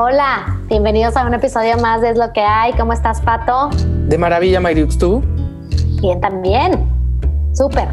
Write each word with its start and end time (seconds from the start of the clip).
Hola, 0.00 0.56
bienvenidos 0.68 1.16
a 1.16 1.26
un 1.26 1.34
episodio 1.34 1.76
más 1.78 2.00
de 2.00 2.10
Es 2.10 2.16
lo 2.16 2.32
que 2.32 2.40
hay. 2.40 2.72
¿Cómo 2.74 2.92
estás, 2.92 3.20
Pato? 3.20 3.68
De 4.06 4.16
maravilla, 4.16 4.60
Mayriux, 4.60 4.96
¿tú? 4.96 5.24
Bien, 6.00 6.20
también. 6.20 6.88
Súper. 7.52 7.88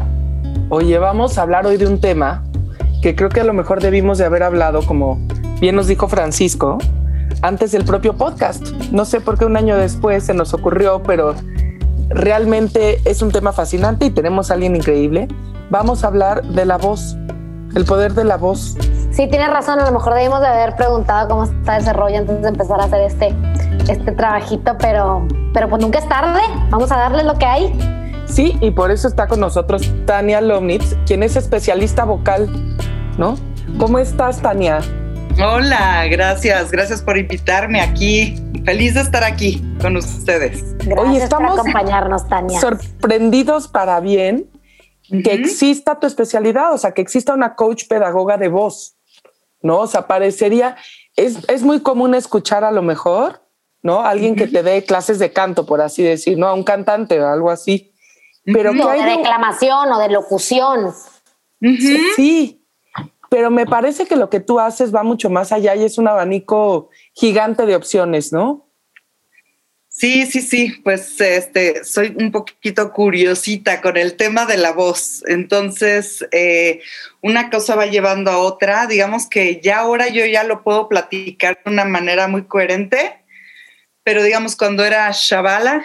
Oye, 0.68 0.98
vamos 0.98 1.36
a 1.36 1.42
hablar 1.42 1.66
hoy 1.66 1.78
de 1.78 1.88
un 1.88 2.00
tema 2.00 2.44
que 3.02 3.16
creo 3.16 3.28
que 3.28 3.40
a 3.40 3.44
lo 3.44 3.52
mejor 3.52 3.82
debimos 3.82 4.18
de 4.18 4.24
haber 4.24 4.44
hablado, 4.44 4.82
como 4.86 5.18
bien 5.60 5.74
nos 5.74 5.88
dijo 5.88 6.06
Francisco, 6.06 6.78
antes 7.42 7.72
del 7.72 7.84
propio 7.84 8.16
podcast. 8.16 8.68
No 8.92 9.04
sé 9.04 9.20
por 9.20 9.36
qué 9.36 9.44
un 9.44 9.56
año 9.56 9.76
después 9.76 10.22
se 10.22 10.32
nos 10.32 10.54
ocurrió, 10.54 11.02
pero 11.02 11.34
realmente 12.08 13.00
es 13.04 13.20
un 13.20 13.32
tema 13.32 13.52
fascinante 13.52 14.06
y 14.06 14.10
tenemos 14.10 14.52
a 14.52 14.54
alguien 14.54 14.76
increíble. 14.76 15.26
Vamos 15.70 16.04
a 16.04 16.06
hablar 16.06 16.44
de 16.44 16.66
la 16.66 16.78
voz, 16.78 17.16
el 17.74 17.84
poder 17.84 18.14
de 18.14 18.22
la 18.22 18.36
voz. 18.36 18.76
Sí, 19.16 19.26
tienes 19.28 19.48
razón. 19.48 19.80
A 19.80 19.86
lo 19.86 19.92
mejor 19.92 20.12
debimos 20.12 20.40
de 20.40 20.46
haber 20.46 20.76
preguntado 20.76 21.26
cómo 21.26 21.44
está 21.44 21.78
ese 21.78 21.90
rollo 21.94 22.18
antes 22.18 22.42
de 22.42 22.48
empezar 22.48 22.78
a 22.82 22.84
hacer 22.84 23.00
este, 23.00 23.34
este 23.88 24.12
trabajito, 24.12 24.76
pero, 24.78 25.26
pero 25.54 25.70
pues 25.70 25.80
nunca 25.80 26.00
es 26.00 26.06
tarde. 26.06 26.42
Vamos 26.68 26.92
a 26.92 26.98
darle 26.98 27.24
lo 27.24 27.38
que 27.38 27.46
hay. 27.46 28.22
Sí, 28.26 28.58
y 28.60 28.72
por 28.72 28.90
eso 28.90 29.08
está 29.08 29.26
con 29.26 29.40
nosotros 29.40 29.90
Tania 30.04 30.42
Lomnitz, 30.42 30.94
quien 31.06 31.22
es 31.22 31.34
especialista 31.34 32.04
vocal, 32.04 32.46
¿no? 33.16 33.36
¿Cómo 33.78 33.98
estás, 33.98 34.42
Tania? 34.42 34.80
Hola, 35.42 36.06
gracias, 36.10 36.70
gracias 36.70 37.00
por 37.00 37.16
invitarme 37.16 37.80
aquí. 37.80 38.36
Feliz 38.66 38.94
de 38.94 39.00
estar 39.00 39.24
aquí 39.24 39.64
con 39.80 39.96
ustedes. 39.96 40.76
Gracias 40.84 41.22
estamos 41.22 41.52
por 41.52 41.60
acompañarnos, 41.60 42.28
Tania. 42.28 42.60
Sorprendidos 42.60 43.66
para 43.66 43.98
bien 44.00 44.50
que 45.08 45.32
exista 45.32 45.98
tu 45.98 46.06
especialidad, 46.06 46.74
o 46.74 46.78
sea, 46.78 46.92
que 46.92 47.00
exista 47.00 47.32
una 47.32 47.54
coach 47.54 47.86
pedagoga 47.88 48.36
de 48.36 48.48
voz. 48.48 48.95
¿No? 49.62 49.80
O 49.80 49.86
sea, 49.86 50.06
parecería, 50.06 50.76
es, 51.14 51.38
es 51.48 51.62
muy 51.62 51.80
común 51.80 52.14
escuchar 52.14 52.64
a 52.64 52.72
lo 52.72 52.82
mejor, 52.82 53.42
¿no? 53.82 54.00
Alguien 54.02 54.36
que 54.36 54.46
te 54.46 54.62
dé 54.62 54.84
clases 54.84 55.18
de 55.18 55.32
canto, 55.32 55.66
por 55.66 55.80
así 55.80 56.02
decir, 56.02 56.38
¿no? 56.38 56.46
A 56.46 56.54
un 56.54 56.64
cantante 56.64 57.20
o 57.20 57.28
algo 57.28 57.50
así. 57.50 57.92
Pero 58.44 58.72
de 58.72 59.16
reclamación 59.16 59.92
o 59.92 59.98
de 59.98 60.08
locución. 60.08 60.94
Sí, 62.16 62.64
pero 63.28 63.50
me 63.50 63.66
parece 63.66 64.06
que 64.06 64.16
lo 64.16 64.30
que 64.30 64.40
tú 64.40 64.60
haces 64.60 64.94
va 64.94 65.02
mucho 65.02 65.30
más 65.30 65.52
allá 65.52 65.74
y 65.74 65.84
es 65.84 65.98
un 65.98 66.08
abanico 66.08 66.90
gigante 67.12 67.66
de 67.66 67.74
opciones, 67.74 68.32
¿no? 68.32 68.65
Sí, 69.98 70.26
sí, 70.26 70.42
sí, 70.42 70.78
pues 70.84 71.18
este, 71.22 71.82
soy 71.82 72.14
un 72.18 72.30
poquito 72.30 72.92
curiosita 72.92 73.80
con 73.80 73.96
el 73.96 74.16
tema 74.16 74.44
de 74.44 74.58
la 74.58 74.72
voz. 74.72 75.24
Entonces, 75.26 76.22
eh, 76.32 76.82
una 77.22 77.48
cosa 77.48 77.76
va 77.76 77.86
llevando 77.86 78.30
a 78.30 78.36
otra. 78.36 78.86
Digamos 78.86 79.26
que 79.26 79.58
ya 79.62 79.78
ahora 79.78 80.08
yo 80.08 80.26
ya 80.26 80.44
lo 80.44 80.62
puedo 80.62 80.90
platicar 80.90 81.62
de 81.64 81.70
una 81.70 81.86
manera 81.86 82.28
muy 82.28 82.44
coherente, 82.44 83.24
pero 84.02 84.22
digamos 84.22 84.54
cuando 84.54 84.84
era 84.84 85.10
chavala, 85.12 85.82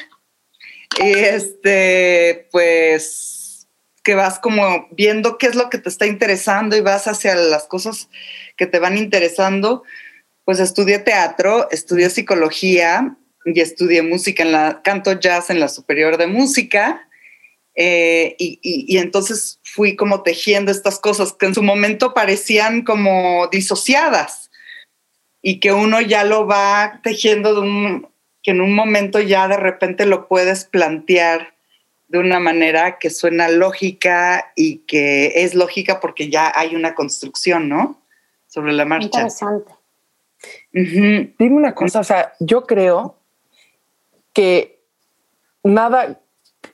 este, 1.00 2.50
pues 2.52 3.70
que 4.04 4.16
vas 4.16 4.40
como 4.40 4.90
viendo 4.92 5.38
qué 5.38 5.48
es 5.48 5.56
lo 5.56 5.70
que 5.70 5.78
te 5.78 5.88
está 5.88 6.06
interesando 6.06 6.76
y 6.76 6.82
vas 6.82 7.08
hacia 7.08 7.34
las 7.36 7.64
cosas 7.64 8.10
que 8.58 8.68
te 8.68 8.80
van 8.80 8.98
interesando. 8.98 9.84
Pues 10.44 10.60
estudié 10.60 11.00
teatro, 11.00 11.70
estudié 11.72 12.10
psicología 12.10 13.16
y 13.46 13.60
estudié 13.60 14.02
música 14.02 14.44
en 14.44 14.52
la, 14.52 14.82
canto 14.84 15.20
jazz 15.20 15.50
en 15.50 15.60
la 15.60 15.68
superior 15.68 16.18
de 16.18 16.28
música. 16.28 17.08
Eh, 17.76 18.36
y, 18.38 18.98
entonces 18.98 19.60
fui 19.64 19.96
como 19.96 20.24
tejiendo 20.24 20.72
estas 20.72 21.00
cosas 21.00 21.34
que 21.34 21.46
en 21.46 21.56
su 21.56 21.64
momento 21.64 22.14
parecían 22.14 22.84
como 22.84 23.48
disociadas 23.48 24.52
y 25.42 25.60
que 25.60 25.72
uno 25.72 26.02
ya 26.02 26.26
lo 26.26 26.46
va 26.46 27.00
tejiendo 27.02 27.56
de 27.56 27.62
un, 27.62 28.10
que 28.44 28.52
en 28.52 28.62
un 28.62 28.76
momento 28.76 29.22
ya 29.22 29.48
de 29.48 29.58
repente 29.58 30.06
lo 30.06 30.28
puedes 30.28 30.66
plantear 30.66 31.54
de 32.10 32.20
una 32.20 32.42
manera 32.42 33.00
que 33.00 33.10
suena 33.10 33.48
lógica 33.48 34.52
y 34.56 34.80
que 34.80 35.44
es 35.44 35.56
lógica 35.56 36.02
porque 36.02 36.30
ya 36.30 36.52
hay 36.54 36.76
una 36.76 36.94
construcción, 36.94 37.70
¿no? 37.70 38.02
Sobre 38.48 38.74
la 38.74 38.84
marcha. 38.84 39.06
Interesante. 39.06 39.74
Dime 40.74 41.34
una 41.40 41.74
cosa, 41.74 42.02
o 42.02 42.04
sea, 42.04 42.34
yo 42.40 42.66
creo 42.66 43.21
que 44.34 44.84
nada, 45.64 46.22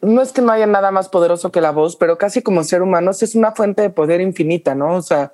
no 0.01 0.21
es 0.21 0.31
que 0.31 0.41
no 0.41 0.51
haya 0.51 0.67
nada 0.67 0.91
más 0.91 1.09
poderoso 1.09 1.51
que 1.51 1.61
la 1.61 1.71
voz, 1.71 1.95
pero 1.95 2.17
casi 2.17 2.41
como 2.41 2.63
ser 2.63 2.81
humanos 2.81 3.23
es 3.23 3.35
una 3.35 3.51
fuente 3.51 3.81
de 3.81 3.89
poder 3.89 4.21
infinita, 4.21 4.75
¿no? 4.75 4.95
O 4.95 5.01
sea, 5.01 5.33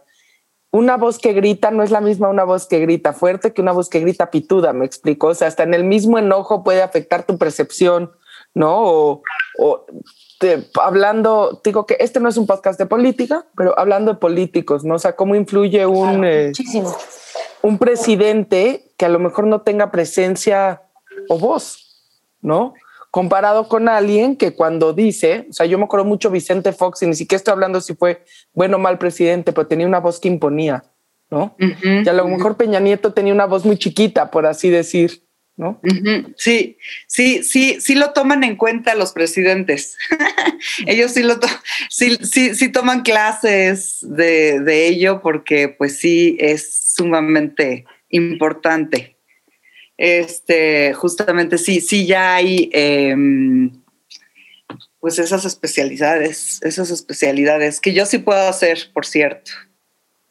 una 0.73 0.97
voz 0.97 1.19
que 1.19 1.33
grita 1.33 1.69
no 1.69 1.83
es 1.83 1.91
la 1.91 2.01
misma 2.01 2.29
una 2.29 2.43
voz 2.43 2.65
que 2.65 2.79
grita 2.79 3.13
fuerte 3.13 3.53
que 3.53 3.61
una 3.61 3.71
voz 3.71 3.89
que 3.89 3.99
grita 3.99 4.31
pituda, 4.31 4.73
me 4.73 4.85
explico. 4.85 5.27
O 5.27 5.35
sea, 5.35 5.47
hasta 5.47 5.61
en 5.61 5.75
el 5.75 5.83
mismo 5.83 6.17
enojo 6.17 6.63
puede 6.63 6.81
afectar 6.81 7.27
tu 7.27 7.37
percepción, 7.37 8.11
¿no? 8.55 8.81
O, 8.81 9.21
hablando, 10.81 11.61
digo 11.63 11.85
que 11.85 11.97
este 11.99 12.19
no 12.19 12.27
es 12.27 12.37
un 12.37 12.47
podcast 12.47 12.79
de 12.79 12.87
política, 12.87 13.45
pero 13.55 13.77
hablando 13.77 14.13
de 14.13 14.19
políticos, 14.19 14.83
¿no? 14.83 14.95
O 14.95 14.99
sea, 14.99 15.15
cómo 15.15 15.35
influye 15.35 15.85
un, 15.85 16.25
eh, 16.25 16.51
un 17.61 17.77
presidente 17.77 18.91
que 18.97 19.05
a 19.05 19.09
lo 19.09 19.19
mejor 19.19 19.45
no 19.45 19.61
tenga 19.61 19.91
presencia 19.91 20.81
o 21.29 21.37
voz, 21.37 21.82
¿no? 22.43 22.75
Comparado 23.09 23.67
con 23.67 23.89
alguien 23.89 24.35
que 24.35 24.53
cuando 24.53 24.93
dice, 24.93 25.47
o 25.49 25.53
sea, 25.53 25.65
yo 25.65 25.77
me 25.77 25.85
acuerdo 25.85 26.05
mucho 26.05 26.29
Vicente 26.29 26.73
Fox 26.73 27.01
y 27.01 27.07
ni 27.07 27.15
siquiera 27.15 27.37
estoy 27.37 27.53
hablando 27.53 27.81
si 27.81 27.95
fue 27.95 28.23
bueno 28.53 28.77
o 28.77 28.79
mal 28.79 28.97
presidente, 28.99 29.53
pero 29.53 29.67
tenía 29.67 29.87
una 29.87 29.99
voz 29.99 30.19
que 30.19 30.27
imponía, 30.27 30.83
¿no? 31.31 31.55
y 31.57 32.07
a 32.07 32.13
lo 32.13 32.27
mejor 32.27 32.57
Peña 32.57 32.79
Nieto 32.79 33.13
tenía 33.13 33.33
una 33.33 33.45
voz 33.45 33.65
muy 33.65 33.77
chiquita, 33.77 34.29
por 34.29 34.45
así 34.45 34.69
decir, 34.69 35.23
¿no? 35.55 35.79
Sí, 36.35 36.77
sí, 37.07 37.43
sí, 37.43 37.77
sí 37.79 37.95
lo 37.95 38.11
toman 38.11 38.43
en 38.43 38.55
cuenta 38.55 38.95
los 38.95 39.13
presidentes. 39.13 39.95
Ellos 40.87 41.11
sí 41.11 41.21
lo 41.21 41.39
sí, 41.89 42.17
sí, 42.23 42.55
sí 42.55 42.71
toman 42.71 43.01
clases 43.01 43.99
de, 44.01 44.59
de 44.59 44.87
ello 44.87 45.21
porque 45.21 45.69
pues 45.69 45.99
sí 45.99 46.37
es 46.39 46.93
sumamente 46.95 47.85
importante 48.09 49.12
este, 49.97 50.93
justamente 50.93 51.57
sí, 51.57 51.81
sí 51.81 52.05
ya 52.05 52.35
hay 52.35 52.69
em, 52.73 53.71
pues 54.99 55.19
esas 55.19 55.45
especialidades, 55.45 56.59
esas 56.63 56.89
especialidades 56.91 57.79
que 57.79 57.93
yo 57.93 58.05
sí 58.05 58.17
puedo 58.17 58.47
hacer, 58.47 58.91
por 58.93 59.05
cierto. 59.05 59.51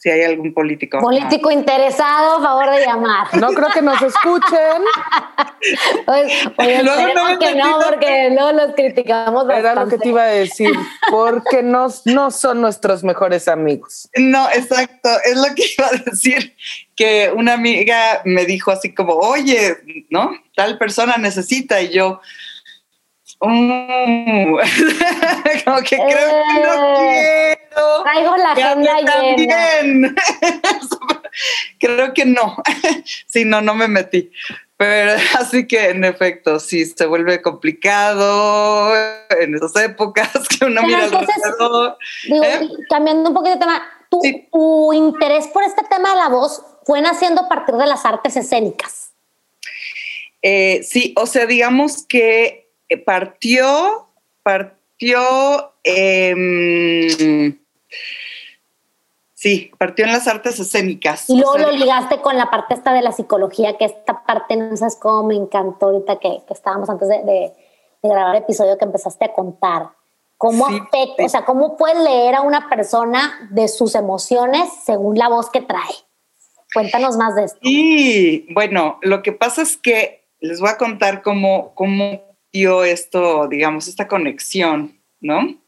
Si 0.02 0.10
hay 0.10 0.22
algún 0.22 0.52
político. 0.52 0.98
Político 0.98 1.52
interesado, 1.52 2.42
favor 2.42 2.74
de 2.74 2.84
llamar. 2.84 3.28
No 3.38 3.50
creo 3.52 3.68
que 3.72 3.82
nos 3.82 4.02
escuchen. 4.02 4.82
pues, 6.06 6.44
no 6.82 7.38
que 7.38 7.54
no, 7.54 7.78
porque 7.88 8.30
no 8.32 8.50
los 8.50 8.74
criticamos 8.74 9.46
bastante. 9.46 9.60
Era 9.60 9.84
lo 9.84 9.88
que 9.88 9.98
te 9.98 10.08
iba 10.08 10.22
a 10.24 10.26
decir, 10.26 10.72
porque 11.10 11.62
no, 11.62 11.86
no 12.06 12.32
son 12.32 12.60
nuestros 12.60 13.04
mejores 13.04 13.46
amigos. 13.46 14.08
No, 14.16 14.48
exacto, 14.48 15.08
es 15.24 15.36
lo 15.36 15.54
que 15.54 15.66
iba 15.78 15.86
a 15.86 16.10
decir 16.10 16.56
que 16.96 17.32
una 17.32 17.52
amiga 17.52 18.22
me 18.24 18.44
dijo 18.44 18.72
así 18.72 18.92
como, 18.92 19.12
oye, 19.14 19.76
¿no? 20.10 20.32
Tal 20.56 20.78
persona 20.78 21.16
necesita 21.16 21.80
y 21.80 21.90
yo, 21.90 22.20
mm". 23.48 24.56
como 25.64 25.78
que 25.82 25.96
creo 25.96 26.06
que 26.06 26.60
no 26.60 27.02
eh, 27.02 27.58
quiero. 27.68 28.02
Traigo 28.02 28.36
la 28.36 28.52
agenda 28.52 29.00
llena. 29.00 30.14
creo 31.80 32.14
que 32.14 32.24
no. 32.24 32.56
sí, 33.26 33.44
no, 33.44 33.60
no 33.60 33.74
me 33.74 33.88
metí. 33.88 34.30
Pero 34.76 35.12
así 35.38 35.66
que 35.66 35.90
en 35.90 36.04
efecto, 36.04 36.58
sí, 36.58 36.84
se 36.86 37.06
vuelve 37.06 37.40
complicado 37.40 38.92
en 39.30 39.54
esas 39.54 39.76
épocas 39.76 40.30
que 40.48 40.64
uno 40.64 40.82
mira 40.82 41.04
alrededor. 41.04 41.96
Digo, 42.24 42.44
¿eh? 42.44 42.68
cambiando 42.88 43.30
un 43.30 43.34
poquito 43.34 43.54
de 43.54 43.60
tema, 43.60 43.82
tu 44.10 44.92
interés 44.92 45.46
por 45.48 45.62
este 45.62 45.82
tema 45.84 46.10
de 46.10 46.16
la 46.16 46.28
voz 46.28 46.64
fue 46.84 47.00
naciendo 47.00 47.42
a 47.42 47.48
partir 47.48 47.76
de 47.76 47.86
las 47.86 48.04
artes 48.04 48.36
escénicas. 48.36 49.12
Eh, 50.42 50.80
sí, 50.82 51.14
o 51.16 51.26
sea, 51.26 51.46
digamos 51.46 52.04
que 52.06 52.71
partió, 52.98 54.08
partió, 54.42 55.74
em, 55.84 57.58
sí, 59.34 59.70
partió 59.78 60.04
en 60.04 60.12
las 60.12 60.28
artes 60.28 60.58
escénicas. 60.60 61.28
Y 61.28 61.36
luego 61.36 61.58
lo 61.58 61.70
ligaste 61.72 62.20
con 62.20 62.36
la 62.36 62.50
parte 62.50 62.74
esta 62.74 62.92
de 62.92 63.02
la 63.02 63.12
psicología, 63.12 63.76
que 63.76 63.84
esta 63.86 64.24
parte, 64.24 64.56
no 64.56 64.76
sabes 64.76 64.96
cómo 64.96 65.28
me 65.28 65.34
encantó 65.34 65.86
ahorita 65.86 66.18
que, 66.18 66.42
estábamos 66.50 66.88
antes 66.90 67.08
de, 67.08 67.52
grabar 68.02 68.34
el 68.36 68.42
episodio 68.42 68.76
que 68.78 68.84
empezaste 68.84 69.24
a 69.26 69.32
contar. 69.32 69.90
¿Cómo 70.36 70.66
afecta, 70.66 71.24
o 71.24 71.28
sea, 71.28 71.44
cómo 71.44 71.76
puedes 71.76 71.98
leer 72.02 72.34
a 72.34 72.40
una 72.40 72.68
persona 72.68 73.48
de 73.52 73.68
sus 73.68 73.94
emociones 73.94 74.68
según 74.84 75.16
la 75.16 75.28
voz 75.28 75.50
que 75.50 75.60
trae? 75.60 75.94
Cuéntanos 76.74 77.16
más 77.16 77.36
de 77.36 77.44
esto. 77.44 77.60
Sí, 77.62 78.48
bueno, 78.52 78.98
lo 79.02 79.22
que 79.22 79.30
pasa 79.30 79.62
es 79.62 79.76
que 79.76 80.22
les 80.40 80.60
voy 80.60 80.70
a 80.70 80.78
contar 80.78 81.22
cómo, 81.22 81.72
cómo 81.74 82.31
dio 82.52 82.84
esto, 82.84 83.48
digamos, 83.48 83.88
esta 83.88 84.08
conexión, 84.08 85.00
¿no? 85.20 85.58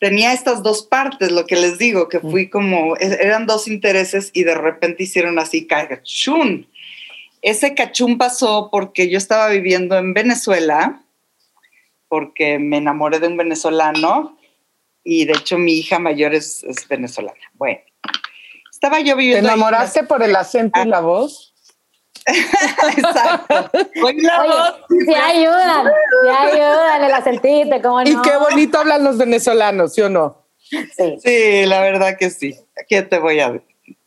Tenía 0.00 0.32
estas 0.32 0.62
dos 0.62 0.82
partes, 0.82 1.32
lo 1.32 1.46
que 1.46 1.56
les 1.56 1.78
digo, 1.78 2.08
que 2.08 2.20
fui 2.20 2.48
como, 2.48 2.96
e-, 2.96 3.18
eran 3.20 3.46
dos 3.46 3.68
intereses 3.68 4.30
y 4.32 4.44
de 4.44 4.54
repente 4.54 5.02
hicieron 5.02 5.38
así, 5.38 5.66
¡chun! 6.02 6.66
ese 7.42 7.74
cachún 7.74 8.18
pasó 8.18 8.68
porque 8.70 9.08
yo 9.08 9.18
estaba 9.18 9.48
viviendo 9.48 9.96
en 9.96 10.14
Venezuela, 10.14 11.02
porque 12.08 12.58
me 12.58 12.78
enamoré 12.78 13.20
de 13.20 13.28
un 13.28 13.36
venezolano 13.36 14.38
y 15.04 15.24
de 15.24 15.32
hecho 15.32 15.58
mi 15.58 15.74
hija 15.74 15.98
mayor 15.98 16.34
es, 16.34 16.64
venezolana. 16.88 17.38
Bueno, 17.54 17.80
estaba 18.70 19.00
yo 19.00 19.16
viviendo. 19.16 19.48
¿Te 19.48 19.54
enamoraste 19.54 20.04
por 20.04 20.22
el 20.22 20.34
acento 20.34 20.80
y 20.82 20.86
la 20.86 21.00
voz? 21.00 21.47
Exacto. 22.96 23.70
la 24.16 24.42
voz. 24.44 24.74
Sí 24.88 25.14
ayudan, 25.14 25.86
sí 26.22 26.28
ayudan 26.28 27.04
el 27.04 27.12
acentito, 27.12 27.82
¿cómo 27.82 28.02
no? 28.02 28.10
Y 28.10 28.22
qué 28.22 28.36
bonito 28.36 28.78
hablan 28.78 29.04
los 29.04 29.16
venezolanos, 29.16 29.94
¿sí 29.94 30.02
o 30.02 30.08
no? 30.08 30.44
Sí. 30.60 31.18
Sí, 31.22 31.66
la 31.66 31.80
verdad 31.80 32.16
que 32.18 32.30
sí. 32.30 32.56
¿Qué 32.88 33.02
te 33.02 33.18
voy 33.18 33.40
a 33.40 33.60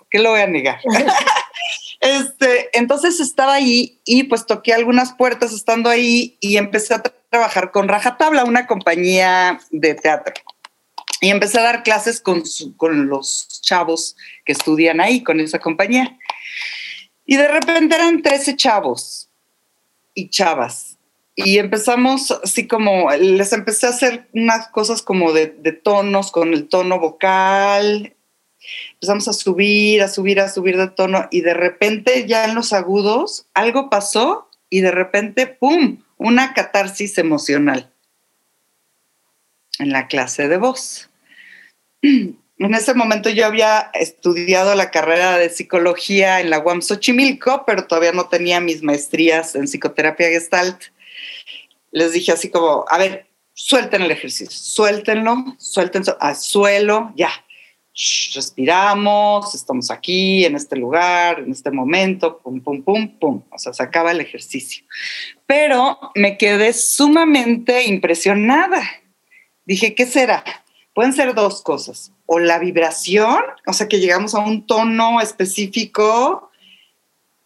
¿Qué 0.09 0.19
lo 0.19 0.31
voy 0.31 0.41
a 0.41 0.47
negar? 0.47 0.79
este, 2.01 2.77
entonces 2.77 3.19
estaba 3.19 3.53
ahí 3.53 3.99
y 4.05 4.23
pues 4.23 4.45
toqué 4.45 4.73
algunas 4.73 5.13
puertas 5.13 5.53
estando 5.53 5.89
ahí 5.89 6.37
y 6.41 6.57
empecé 6.57 6.93
a 6.93 7.01
trabajar 7.29 7.71
con 7.71 7.87
Rajatabla, 7.87 8.43
una 8.43 8.67
compañía 8.67 9.59
de 9.71 9.95
teatro. 9.95 10.33
Y 11.21 11.29
empecé 11.29 11.59
a 11.59 11.63
dar 11.63 11.83
clases 11.83 12.19
con, 12.19 12.43
con 12.77 13.07
los 13.07 13.61
chavos 13.61 14.17
que 14.43 14.51
estudian 14.51 14.99
ahí, 14.99 15.23
con 15.23 15.39
esa 15.39 15.59
compañía. 15.59 16.17
Y 17.25 17.37
de 17.37 17.47
repente 17.47 17.95
eran 17.95 18.21
13 18.21 18.55
chavos 18.55 19.29
y 20.13 20.29
chavas. 20.29 20.97
Y 21.35 21.57
empezamos 21.59 22.31
así 22.31 22.67
como, 22.67 23.09
les 23.11 23.53
empecé 23.53 23.87
a 23.87 23.91
hacer 23.91 24.27
unas 24.33 24.67
cosas 24.67 25.01
como 25.01 25.31
de, 25.31 25.47
tonos, 25.83 26.31
con 26.31 26.53
el 26.53 26.67
tono 26.67 26.99
vocal. 26.99 28.15
Empezamos 28.93 29.27
a 29.27 29.33
subir, 29.33 30.03
a 30.03 30.07
subir, 30.07 30.39
a 30.39 30.49
subir 30.49 30.77
de 30.77 30.89
tono. 30.89 31.27
Y 31.31 31.41
de 31.41 31.53
repente 31.53 32.27
ya 32.27 32.45
en 32.45 32.55
los 32.55 32.73
agudos 32.73 33.47
algo 33.53 33.89
pasó 33.89 34.49
y 34.69 34.81
de 34.81 34.91
repente, 34.91 35.47
¡pum!, 35.47 36.03
una 36.17 36.53
catarsis 36.53 37.17
emocional 37.17 37.91
en 39.79 39.91
la 39.91 40.07
clase 40.07 40.47
de 40.47 40.57
voz. 40.57 41.09
En 42.61 42.75
ese 42.75 42.93
momento 42.93 43.31
yo 43.31 43.47
había 43.47 43.89
estudiado 43.95 44.75
la 44.75 44.91
carrera 44.91 45.35
de 45.39 45.49
psicología 45.49 46.41
en 46.41 46.51
la 46.51 46.59
UAM 46.59 46.83
Xochimilco, 46.83 47.63
pero 47.65 47.87
todavía 47.87 48.11
no 48.11 48.27
tenía 48.27 48.59
mis 48.59 48.83
maestrías 48.83 49.55
en 49.55 49.63
psicoterapia 49.63 50.27
gestalt. 50.27 50.79
Les 51.89 52.13
dije 52.13 52.31
así 52.31 52.51
como, 52.51 52.85
a 52.87 52.99
ver, 52.99 53.25
suelten 53.55 54.03
el 54.03 54.11
ejercicio, 54.11 54.51
suéltenlo, 54.51 55.55
suéltenlo 55.57 56.15
al 56.19 56.35
suelo, 56.35 57.11
ya. 57.15 57.31
respiramos, 58.35 59.55
estamos 59.55 59.89
aquí, 59.89 60.45
en 60.45 60.55
este 60.55 60.75
lugar, 60.75 61.39
en 61.39 61.49
este 61.51 61.71
momento, 61.71 62.37
pum, 62.43 62.61
pum, 62.61 62.83
pum, 62.83 63.07
pum. 63.17 63.41
O 63.49 63.57
sea, 63.57 63.73
se 63.73 63.81
acaba 63.81 64.11
el 64.11 64.21
ejercicio. 64.21 64.85
Pero 65.47 65.97
me 66.13 66.37
quedé 66.37 66.73
sumamente 66.73 67.85
impresionada. 67.85 68.83
Dije, 69.65 69.95
¿qué 69.95 70.05
será? 70.05 70.43
Pueden 70.93 71.13
ser 71.13 71.33
dos 71.33 71.61
cosas, 71.61 72.11
o 72.25 72.39
la 72.39 72.59
vibración, 72.59 73.41
o 73.65 73.73
sea, 73.73 73.87
que 73.87 73.99
llegamos 73.99 74.35
a 74.35 74.39
un 74.39 74.65
tono 74.67 75.21
específico 75.21 76.51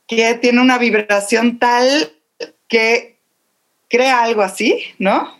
que 0.08 0.34
tiene 0.36 0.62
una 0.62 0.78
vibración 0.78 1.60
tal 1.60 2.12
que 2.68 3.18
crea 3.90 4.24
algo 4.24 4.42
así, 4.42 4.84
¿no? 4.98 5.36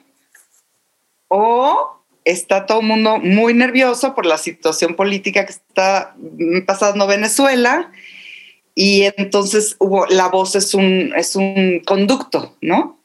O 1.28 1.96
está 2.24 2.66
todo 2.66 2.82
el 2.82 2.88
mundo 2.88 3.18
muy 3.20 3.54
nervioso 3.54 4.16
por 4.16 4.26
la 4.26 4.38
situación 4.38 4.96
política 4.96 5.46
que 5.46 5.52
está 5.52 6.16
pasando 6.66 7.08
Venezuela 7.08 7.92
y 8.74 9.04
entonces 9.18 9.76
hubo, 9.80 10.06
la 10.08 10.28
voz 10.28 10.56
es 10.56 10.74
un, 10.74 11.14
es 11.16 11.36
un 11.36 11.82
conducto, 11.86 12.56
¿no? 12.62 13.00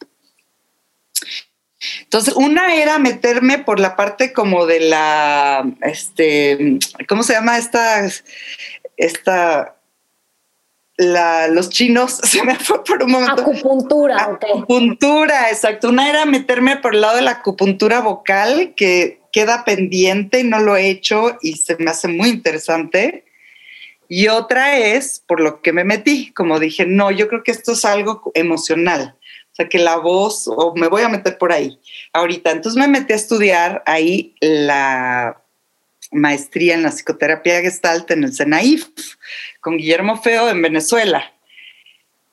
Entonces, 2.03 2.35
una 2.35 2.75
era 2.75 2.99
meterme 2.99 3.59
por 3.59 3.81
la 3.81 3.97
parte 3.97 4.33
como 4.33 4.67
de 4.67 4.81
la, 4.81 5.65
este, 5.83 6.79
¿cómo 7.09 7.23
se 7.23 7.33
llama 7.33 7.57
esta, 7.57 8.07
esta, 8.97 9.77
la, 10.97 11.49
los 11.49 11.71
chinos, 11.71 12.13
se 12.23 12.43
me 12.43 12.57
fue 12.57 12.85
por 12.85 13.03
un 13.03 13.13
momento. 13.13 13.41
Acupuntura. 13.41 14.25
Acupuntura, 14.25 15.51
exacto. 15.51 15.89
Una 15.89 16.11
era 16.11 16.27
meterme 16.27 16.77
por 16.77 16.95
el 16.95 17.01
lado 17.01 17.17
de 17.17 17.23
la 17.23 17.33
acupuntura 17.33 18.01
vocal, 18.01 18.75
que 18.77 19.21
queda 19.33 19.65
pendiente 19.65 20.41
y 20.41 20.45
no 20.45 20.59
lo 20.59 20.77
he 20.77 20.89
hecho 20.89 21.39
y 21.41 21.55
se 21.55 21.77
me 21.77 21.91
hace 21.91 22.09
muy 22.09 22.29
interesante. 22.29 23.25
Y 24.09 24.27
otra 24.27 24.77
es 24.77 25.23
por 25.25 25.41
lo 25.41 25.63
que 25.63 25.73
me 25.73 25.85
metí, 25.85 26.33
como 26.33 26.59
dije, 26.59 26.85
no, 26.85 27.13
yo 27.13 27.29
creo 27.29 27.45
que 27.45 27.53
esto 27.53 27.73
es 27.73 27.85
algo 27.85 28.33
emocional 28.35 29.17
que 29.69 29.79
la 29.79 29.97
voz, 29.97 30.49
o 30.49 30.75
me 30.75 30.89
voy 30.89 31.03
a 31.03 31.09
meter 31.09 31.39
por 31.39 31.53
ahí 31.53 31.79
ahorita. 32.13 32.51
Entonces 32.51 32.79
me 32.79 32.89
metí 32.89 33.13
a 33.13 33.17
estudiar 33.17 33.83
ahí 33.87 34.35
la 34.41 35.43
maestría 36.13 36.75
en 36.75 36.83
la 36.83 36.91
psicoterapia 36.91 37.61
gestalt 37.61 38.11
en 38.11 38.25
el 38.25 38.35
CENAIF 38.35 38.89
con 39.61 39.77
Guillermo 39.77 40.21
Feo 40.21 40.49
en 40.49 40.63
Venezuela. 40.63 41.33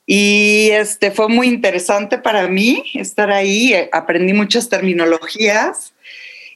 Y 0.06 0.70
este 0.72 1.12
fue 1.12 1.28
muy 1.28 1.48
interesante 1.48 2.18
para 2.18 2.48
mí 2.48 2.84
estar 2.94 3.30
ahí, 3.30 3.76
aprendí 3.92 4.34
muchas 4.34 4.70
terminologías 4.70 5.94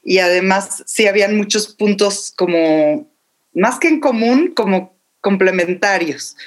y 0.03 0.19
además 0.19 0.83
sí 0.85 1.06
habían 1.06 1.35
muchos 1.35 1.68
puntos 1.68 2.33
como, 2.35 3.12
más 3.53 3.77
que 3.77 3.89
en 3.89 4.00
común, 4.00 4.53
como 4.56 4.97
complementarios. 5.19 6.38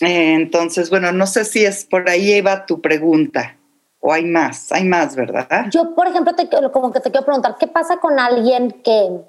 Entonces, 0.00 0.90
bueno, 0.90 1.12
no 1.12 1.26
sé 1.26 1.44
si 1.44 1.64
es 1.64 1.84
por 1.84 2.08
ahí 2.08 2.34
iba 2.34 2.66
tu 2.66 2.80
pregunta 2.80 3.56
o 4.00 4.12
hay 4.12 4.24
más, 4.24 4.70
hay 4.72 4.84
más, 4.84 5.16
¿verdad? 5.16 5.66
Yo, 5.70 5.94
por 5.94 6.06
ejemplo, 6.06 6.34
te, 6.34 6.48
como 6.70 6.92
que 6.92 7.00
te 7.00 7.10
quiero 7.10 7.24
preguntar, 7.24 7.56
¿qué 7.58 7.66
pasa 7.66 7.98
con 7.98 8.18
alguien 8.18 8.70
que, 8.84 9.20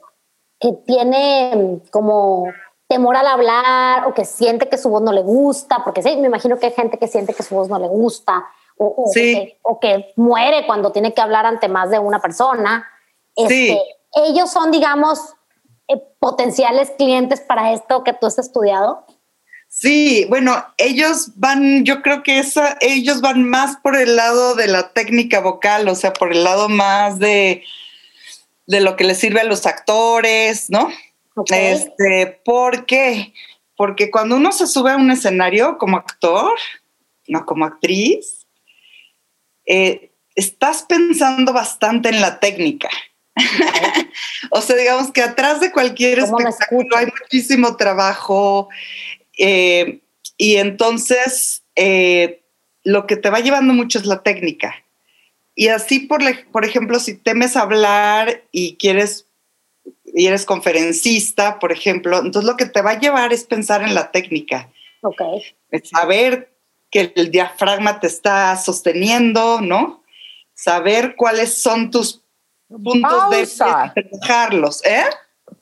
que 0.60 0.74
tiene 0.86 1.82
como 1.92 2.46
temor 2.88 3.16
al 3.16 3.28
hablar 3.28 4.06
o 4.06 4.14
que 4.14 4.26
siente 4.26 4.70
que 4.70 4.78
su 4.78 4.90
voz 4.90 5.02
no 5.02 5.12
le 5.12 5.24
gusta? 5.24 5.84
Porque 5.84 6.04
sí, 6.04 6.16
me 6.18 6.28
imagino 6.28 6.60
que 6.60 6.68
hay 6.68 6.74
gente 6.74 7.00
que 7.00 7.08
siente 7.08 7.34
que 7.34 7.44
su 7.44 7.56
voz 7.56 7.68
no 7.68 7.80
le 7.80 7.88
gusta 7.88 8.46
o, 8.80 9.80
que, 9.82 10.14
muere 10.16 10.66
cuando 10.66 10.92
tiene 10.92 11.14
que 11.14 11.22
hablar 11.22 11.46
ante 11.46 11.68
más 11.68 11.90
de 11.90 12.00
una 12.00 12.20
persona. 12.20 12.88
Este, 13.36 13.82
ellos 14.26 14.50
son, 14.50 14.72
digamos, 14.72 15.36
eh, 15.88 15.98
potenciales 16.20 16.92
clientes 16.92 17.42
para 17.42 17.74
esto 17.74 18.04
que 18.04 18.14
tú 18.14 18.28
has 18.28 18.40
estudiado. 18.40 19.06
Sí, 19.80 20.26
bueno, 20.28 20.66
ellos 20.76 21.32
van, 21.36 21.86
yo 21.86 22.02
creo 22.02 22.22
que 22.22 22.40
esa, 22.40 22.78
ellos 22.82 23.22
van 23.22 23.48
más 23.48 23.78
por 23.78 23.96
el 23.96 24.18
lado 24.18 24.54
de 24.56 24.68
la 24.68 24.92
técnica 24.92 25.40
vocal, 25.40 25.88
o 25.88 25.96
sea, 25.96 26.12
por 26.12 26.34
el 26.34 26.44
lado 26.44 26.68
más 26.68 27.18
de, 27.18 27.64
de 28.68 28.82
lo 28.82 28.98
que 28.98 29.06
les 29.06 29.20
sirve 29.20 29.40
a 29.40 29.46
los 29.46 29.66
actores, 29.66 30.70
¿no? 30.70 30.92
Este, 31.50 32.42
¿Por 32.44 32.86
qué? 32.88 33.34
Porque 33.78 34.12
cuando 34.12 34.36
uno 34.36 34.52
se 34.52 34.68
sube 34.68 34.92
a 34.92 34.98
un 34.98 35.12
escenario 35.12 35.78
como 35.78 35.96
actor, 35.96 36.60
no 37.30 37.46
como 37.46 37.64
actriz, 37.64 38.48
eh, 39.66 40.12
estás 40.36 40.84
pensando 40.84 41.54
bastante 41.54 42.10
en 42.10 42.20
la 42.20 42.42
técnica. 42.42 42.90
o 44.52 44.62
sea, 44.62 44.76
digamos 44.76 45.14
que 45.14 45.22
atrás 45.22 45.62
de 45.62 45.72
cualquier 45.72 46.20
espectáculo 46.20 46.98
hay 46.98 47.06
muchísimo 47.06 47.78
trabajo, 47.78 48.68
eh, 49.40 50.02
y 50.38 50.58
entonces, 50.58 51.64
eh, 51.76 52.42
lo 52.84 53.08
que 53.08 53.16
te 53.16 53.30
va 53.30 53.40
llevando 53.40 53.74
mucho 53.74 53.98
es 53.98 54.06
la 54.06 54.22
técnica. 54.22 54.76
Y 55.56 55.68
así, 55.70 56.02
por, 56.02 56.22
por 56.52 56.64
ejemplo, 56.64 57.00
si 57.00 57.16
temes 57.16 57.58
hablar 57.58 58.44
y 58.52 58.78
quieres 58.78 59.26
y 60.14 60.28
eres 60.28 60.46
conferencista, 60.46 61.60
por 61.60 61.72
ejemplo, 61.72 62.20
entonces 62.20 62.50
lo 62.50 62.58
que 62.58 62.66
te 62.66 62.82
va 62.82 62.92
a 62.92 63.00
llevar 63.00 63.34
es 63.34 63.44
pensar 63.44 63.84
en 63.84 63.94
la 63.94 64.12
técnica. 64.12 64.70
Ok. 65.02 65.22
saber 65.84 66.52
que 66.92 67.14
el 67.16 67.32
diafragma 67.32 68.00
te 68.00 68.08
está 68.08 68.56
sosteniendo, 68.58 69.62
¿no? 69.62 70.04
Saber 70.54 71.16
cuáles 71.16 71.62
son 71.62 71.92
tus 71.92 72.22
puntos 72.68 73.30
de 73.30 73.48
trabajarlos, 73.94 74.84
¿eh? 74.84 75.04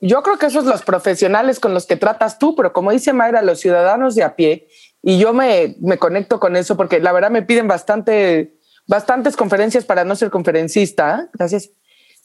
Yo 0.00 0.22
creo 0.22 0.38
que 0.38 0.46
esos 0.46 0.64
los 0.64 0.82
profesionales 0.82 1.60
con 1.60 1.74
los 1.74 1.86
que 1.86 1.96
tratas 1.96 2.38
tú, 2.38 2.54
pero 2.54 2.72
como 2.72 2.92
dice 2.92 3.12
Mayra, 3.12 3.42
los 3.42 3.60
ciudadanos 3.60 4.14
de 4.14 4.24
a 4.24 4.36
pie, 4.36 4.68
y 5.02 5.18
yo 5.18 5.32
me, 5.32 5.76
me 5.80 5.98
conecto 5.98 6.40
con 6.40 6.56
eso 6.56 6.76
porque 6.76 7.00
la 7.00 7.12
verdad 7.12 7.30
me 7.30 7.42
piden 7.42 7.68
bastante, 7.68 8.58
bastantes 8.86 9.36
conferencias 9.36 9.84
para 9.84 10.04
no 10.04 10.16
ser 10.16 10.30
conferencista. 10.30 11.28
Gracias. 11.32 11.70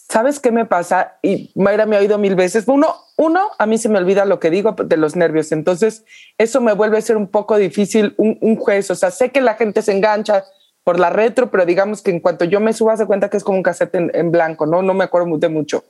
¿Sabes 0.09 0.39
qué 0.39 0.51
me 0.51 0.65
pasa? 0.65 1.17
Y 1.21 1.51
Mayra 1.55 1.85
me 1.85 1.95
ha 1.95 1.99
oído 1.99 2.17
mil 2.17 2.35
veces. 2.35 2.65
Uno, 2.67 2.95
uno, 3.15 3.51
a 3.57 3.65
mí 3.65 3.77
se 3.77 3.89
me 3.89 3.99
olvida 3.99 4.25
lo 4.25 4.39
que 4.39 4.49
digo 4.49 4.73
de 4.73 4.97
los 4.97 5.15
nervios. 5.15 5.51
Entonces, 5.51 6.03
eso 6.37 6.61
me 6.61 6.73
vuelve 6.73 6.97
a 6.97 7.01
ser 7.01 7.15
un 7.15 7.27
poco 7.27 7.57
difícil 7.57 8.13
un, 8.17 8.37
un 8.41 8.55
juez. 8.57 8.91
O 8.91 8.95
sea, 8.95 9.11
sé 9.11 9.31
que 9.31 9.39
la 9.39 9.55
gente 9.55 9.81
se 9.81 9.91
engancha 9.91 10.43
por 10.83 10.99
la 10.99 11.09
retro, 11.09 11.49
pero 11.49 11.65
digamos 11.65 12.01
que 12.01 12.11
en 12.11 12.19
cuanto 12.19 12.43
yo 12.43 12.59
me 12.59 12.73
suba, 12.73 12.97
se 12.97 13.05
cuenta 13.05 13.29
que 13.29 13.37
es 13.37 13.43
como 13.43 13.57
un 13.57 13.63
cassette 13.63 13.95
en, 13.95 14.11
en 14.13 14.31
blanco, 14.31 14.65
¿no? 14.65 14.81
No 14.81 14.93
me 14.93 15.05
acuerdo 15.05 15.37
de 15.37 15.49
mucho. 15.49 15.85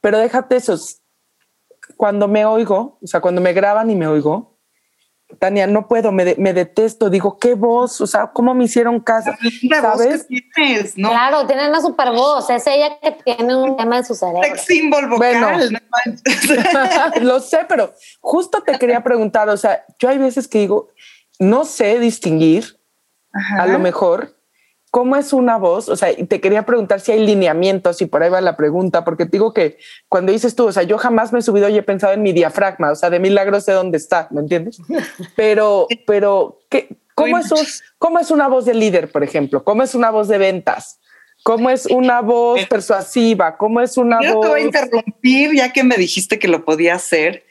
Pero 0.00 0.18
déjate 0.18 0.56
esos 0.56 1.02
cuando 1.96 2.28
me 2.28 2.44
oigo, 2.44 2.98
o 3.02 3.06
sea, 3.06 3.20
cuando 3.20 3.40
me 3.40 3.52
graban 3.52 3.90
y 3.90 3.96
me 3.96 4.06
oigo, 4.06 4.58
Tania, 5.38 5.66
no 5.66 5.86
puedo, 5.88 6.10
me, 6.10 6.24
detesto. 6.24 7.10
Digo, 7.10 7.38
¿qué 7.38 7.54
voz? 7.54 8.00
O 8.00 8.06
sea, 8.06 8.28
¿cómo 8.28 8.54
me 8.54 8.64
hicieron 8.64 8.98
caso? 8.98 9.30
¿Sabes? 9.68 10.26
tienes, 10.26 10.96
¿no? 10.96 11.10
Claro, 11.10 11.46
tiene 11.46 11.68
una 11.68 11.82
super 11.82 12.12
voz. 12.12 12.48
Es 12.48 12.66
ella 12.66 12.98
que 13.00 13.12
tiene 13.12 13.54
un 13.54 13.76
tema 13.76 13.98
en 13.98 14.06
su 14.06 14.14
cerebro. 14.14 14.42
Sex 14.42 14.62
symbol 14.62 15.06
vocal. 15.06 15.80
lo 17.20 17.40
sé, 17.40 17.66
pero 17.68 17.92
justo 18.20 18.62
te 18.62 18.78
quería 18.78 19.02
preguntar, 19.02 19.50
o 19.50 19.56
sea, 19.58 19.84
yo 19.98 20.08
hay 20.08 20.16
veces 20.16 20.48
que 20.48 20.60
digo, 20.60 20.88
no 21.38 21.66
sé 21.66 21.98
distinguir, 21.98 22.80
a 23.58 23.66
lo 23.66 23.78
mejor, 23.78 24.37
¿Cómo 24.98 25.14
es 25.14 25.32
una 25.32 25.58
voz? 25.58 25.88
O 25.88 25.94
sea, 25.94 26.12
te 26.12 26.40
quería 26.40 26.66
preguntar 26.66 26.98
si 26.98 27.12
hay 27.12 27.24
lineamientos 27.24 28.02
y 28.02 28.06
por 28.06 28.20
ahí 28.20 28.30
va 28.30 28.40
la 28.40 28.56
pregunta, 28.56 29.04
porque 29.04 29.26
te 29.26 29.30
digo 29.30 29.54
que 29.54 29.78
cuando 30.08 30.32
dices 30.32 30.56
tú, 30.56 30.66
o 30.66 30.72
sea, 30.72 30.82
yo 30.82 30.98
jamás 30.98 31.32
me 31.32 31.38
he 31.38 31.42
subido 31.42 31.68
y 31.68 31.78
he 31.78 31.84
pensado 31.84 32.14
en 32.14 32.22
mi 32.22 32.32
diafragma, 32.32 32.90
o 32.90 32.96
sea, 32.96 33.08
de 33.08 33.20
milagro 33.20 33.60
sé 33.60 33.70
dónde 33.70 33.96
está, 33.96 34.26
¿me 34.32 34.40
entiendes? 34.40 34.80
Pero, 35.36 35.86
pero, 36.04 36.58
¿qué, 36.68 36.88
cómo, 37.14 37.38
es 37.38 37.84
¿cómo 37.98 38.18
es 38.18 38.32
una 38.32 38.48
voz 38.48 38.64
de 38.64 38.74
líder, 38.74 39.12
por 39.12 39.22
ejemplo? 39.22 39.62
¿Cómo 39.62 39.84
es 39.84 39.94
una 39.94 40.10
voz 40.10 40.26
de 40.26 40.38
ventas? 40.38 40.98
¿Cómo 41.44 41.70
es 41.70 41.86
una 41.86 42.20
voz 42.20 42.66
persuasiva? 42.66 43.56
¿Cómo 43.56 43.80
es 43.80 43.98
una 43.98 44.20
yo 44.20 44.34
voz? 44.34 44.46
te 44.46 44.48
voy 44.48 44.60
a 44.62 44.64
interrumpir 44.64 45.54
ya 45.54 45.72
que 45.72 45.84
me 45.84 45.94
dijiste 45.94 46.40
que 46.40 46.48
lo 46.48 46.64
podía 46.64 46.96
hacer 46.96 47.44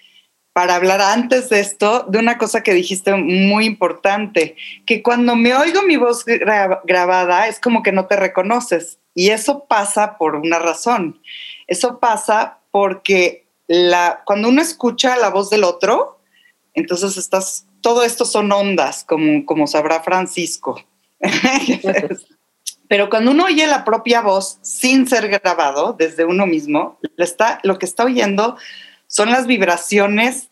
para 0.58 0.74
hablar 0.74 1.02
antes 1.02 1.50
de 1.50 1.60
esto 1.60 2.08
de 2.10 2.18
una 2.18 2.40
cosa 2.40 2.64
que 2.64 2.74
dijiste 2.74 3.14
muy 3.14 3.66
importante, 3.66 4.56
que 4.88 5.04
cuando 5.04 5.36
me 5.36 5.54
oigo 5.54 5.84
mi 5.84 5.98
voz 5.98 6.26
grabada 6.26 7.48
es 7.48 7.60
como 7.60 7.84
que 7.84 7.92
no 7.92 8.08
te 8.08 8.16
reconoces. 8.16 8.98
Y 9.14 9.30
eso 9.30 9.66
pasa 9.66 10.18
por 10.18 10.36
una 10.36 10.58
razón. 10.58 11.22
Eso 11.68 12.00
pasa 12.00 12.58
porque 12.72 13.46
la, 13.68 14.24
cuando 14.26 14.50
uno 14.50 14.60
escucha 14.60 15.16
la 15.18 15.30
voz 15.30 15.52
del 15.52 15.64
otro, 15.64 16.22
entonces 16.74 17.18
estás, 17.18 17.68
todo 17.82 18.02
esto 18.02 18.26
son 18.26 18.52
ondas, 18.52 19.04
como, 19.04 19.46
como 19.46 19.68
sabrá 19.68 20.02
Francisco. 20.02 20.84
Pero 22.90 23.12
cuando 23.12 23.30
uno 23.30 23.46
oye 23.46 23.68
la 23.68 23.86
propia 23.86 24.22
voz 24.22 24.58
sin 24.64 25.08
ser 25.08 25.28
grabado 25.28 25.94
desde 25.94 26.26
uno 26.26 26.48
mismo, 26.48 26.98
está, 27.16 27.60
lo 27.62 27.78
que 27.78 27.86
está 27.86 28.06
oyendo 28.06 28.58
son 29.08 29.32
las 29.32 29.48
vibraciones 29.48 30.50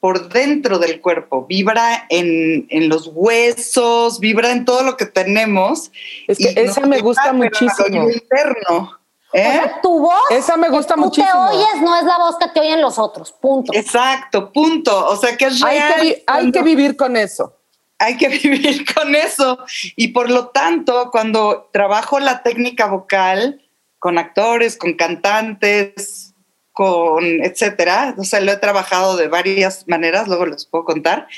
por 0.00 0.28
dentro 0.30 0.78
del 0.78 1.00
cuerpo, 1.00 1.46
vibra 1.46 2.06
en, 2.08 2.66
los 2.88 3.10
huesos, 3.12 4.18
vibra 4.18 4.50
en 4.50 4.64
todo 4.64 4.82
lo 4.82 4.96
que 4.96 5.06
tenemos. 5.06 5.92
Es 6.26 6.38
que 6.38 6.54
esa 6.56 6.80
me 6.80 7.00
gusta 7.00 7.32
muchísimo. 7.32 8.10
Interno. 8.10 8.98
¿eh? 9.32 9.60
tu 9.82 10.00
voz, 10.00 10.30
esa 10.30 10.56
me 10.56 10.68
gusta 10.70 10.96
muchísimo. 10.96 11.50
te 11.50 11.56
oyes 11.56 11.82
no 11.82 11.96
es 11.96 12.04
la 12.04 12.18
voz 12.18 12.36
que 12.38 12.48
te 12.48 12.60
oyen 12.60 12.80
los 12.80 12.98
otros, 12.98 13.32
punto. 13.32 13.72
Exacto, 13.74 14.52
punto. 14.52 15.06
O 15.08 15.16
sea 15.16 15.36
que 15.36 15.46
es 15.46 15.60
real. 15.60 15.92
Hay 15.98 16.08
que, 16.14 16.24
hay 16.26 16.52
que 16.52 16.62
vivir 16.62 16.96
con 16.96 17.16
eso. 17.16 17.56
Hay 17.98 18.16
que 18.16 18.28
vivir 18.42 18.84
con 18.92 19.14
eso. 19.14 19.58
Y 19.96 20.08
por 20.08 20.30
lo 20.30 20.48
tanto, 20.48 21.10
cuando 21.10 21.70
trabajo 21.72 22.18
la 22.18 22.42
técnica 22.42 22.86
vocal 22.86 23.62
con 23.98 24.18
actores, 24.18 24.76
con 24.76 24.94
cantantes, 24.94 26.33
con 26.74 27.24
etcétera. 27.42 28.14
O 28.18 28.24
sea, 28.24 28.40
lo 28.40 28.52
he 28.52 28.56
trabajado 28.58 29.16
de 29.16 29.28
varias 29.28 29.84
maneras, 29.86 30.28
luego 30.28 30.44
les 30.44 30.66
puedo 30.66 30.84
contar. 30.84 31.28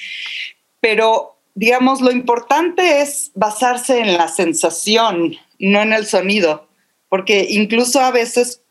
Pero, 0.81 1.37
digamos, 1.55 2.01
lo 2.01 2.11
importante 2.11 3.03
es 3.03 3.31
basarse 3.35 4.01
en 4.01 4.17
la 4.17 4.29
sensación, 4.29 5.37
no 5.61 5.83
en 5.83 5.93
el 5.93 6.07
sonido, 6.07 6.67
porque 7.09 7.47
incluso 7.51 8.01
a 8.01 8.11
veces 8.11 8.63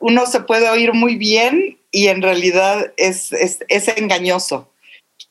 uno 0.00 0.24
se 0.26 0.40
puede 0.40 0.70
oír 0.70 0.94
muy 0.94 1.16
bien 1.16 1.78
y 1.90 2.08
en 2.08 2.22
realidad 2.22 2.92
es, 2.96 3.32
es, 3.32 3.88
engañoso. 3.96 4.70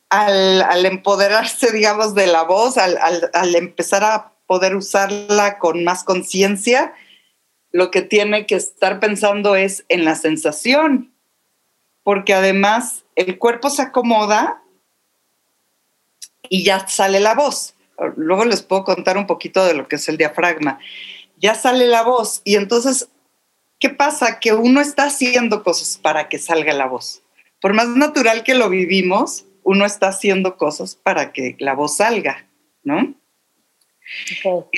Al, 0.10 0.86
empoderarse, 0.86 1.72
digamos, 1.72 2.14
de 2.14 2.28
la 2.28 2.44
voz, 2.44 2.78
al, 2.78 3.00
al 3.34 3.56
empezar 3.56 4.04
a 4.04 4.34
poder 4.48 4.76
usarla 4.76 5.58
con 5.60 5.84
más 5.84 6.04
conciencia, 6.04 6.94
lo 7.74 7.90
que 7.92 8.04
tiene 8.04 8.46
que 8.46 8.56
estar 8.56 9.00
pensando 9.00 9.56
es 9.56 9.84
en 9.90 10.06
la 10.06 10.16
sensación, 10.16 11.12
porque 12.04 12.34
además 12.34 13.04
el 13.16 13.40
cuerpo 13.40 13.70
se 13.70 13.82
acomoda 13.82 14.62
y 16.48 16.64
ya 16.64 16.88
sale 16.88 17.20
la 17.20 17.34
voz. 17.34 17.76
Luego 18.16 18.46
les 18.46 18.62
puedo 18.62 18.84
contar 18.84 19.18
un 19.18 19.26
poquito 19.26 19.66
de 19.66 19.74
lo 19.74 19.88
que 19.88 19.96
es 19.96 20.08
el 20.08 20.18
diafragma. 20.18 20.80
Ya 21.38 21.56
sale 21.56 21.88
la 21.88 22.04
voz 22.04 22.42
y 22.44 22.56
entonces, 22.56 23.10
¿qué 23.80 23.90
pasa? 23.90 24.40
Que 24.40 24.54
uno 24.54 24.80
está 24.80 25.06
haciendo 25.06 25.64
cosas 25.64 25.98
para 25.98 26.30
que 26.30 26.38
salga 26.38 26.74
la 26.74 26.86
voz. 26.86 27.24
Por 27.60 27.74
más 27.74 27.88
natural 27.88 28.44
que 28.44 28.54
lo 28.54 28.70
vivimos, 28.70 29.46
uno 29.64 29.86
está 29.86 30.10
haciendo 30.10 30.58
cosas 30.58 30.96
para 30.96 31.34
que 31.34 31.56
la 31.60 31.74
voz 31.74 31.98
salga, 31.98 32.46
¿no? 32.84 33.16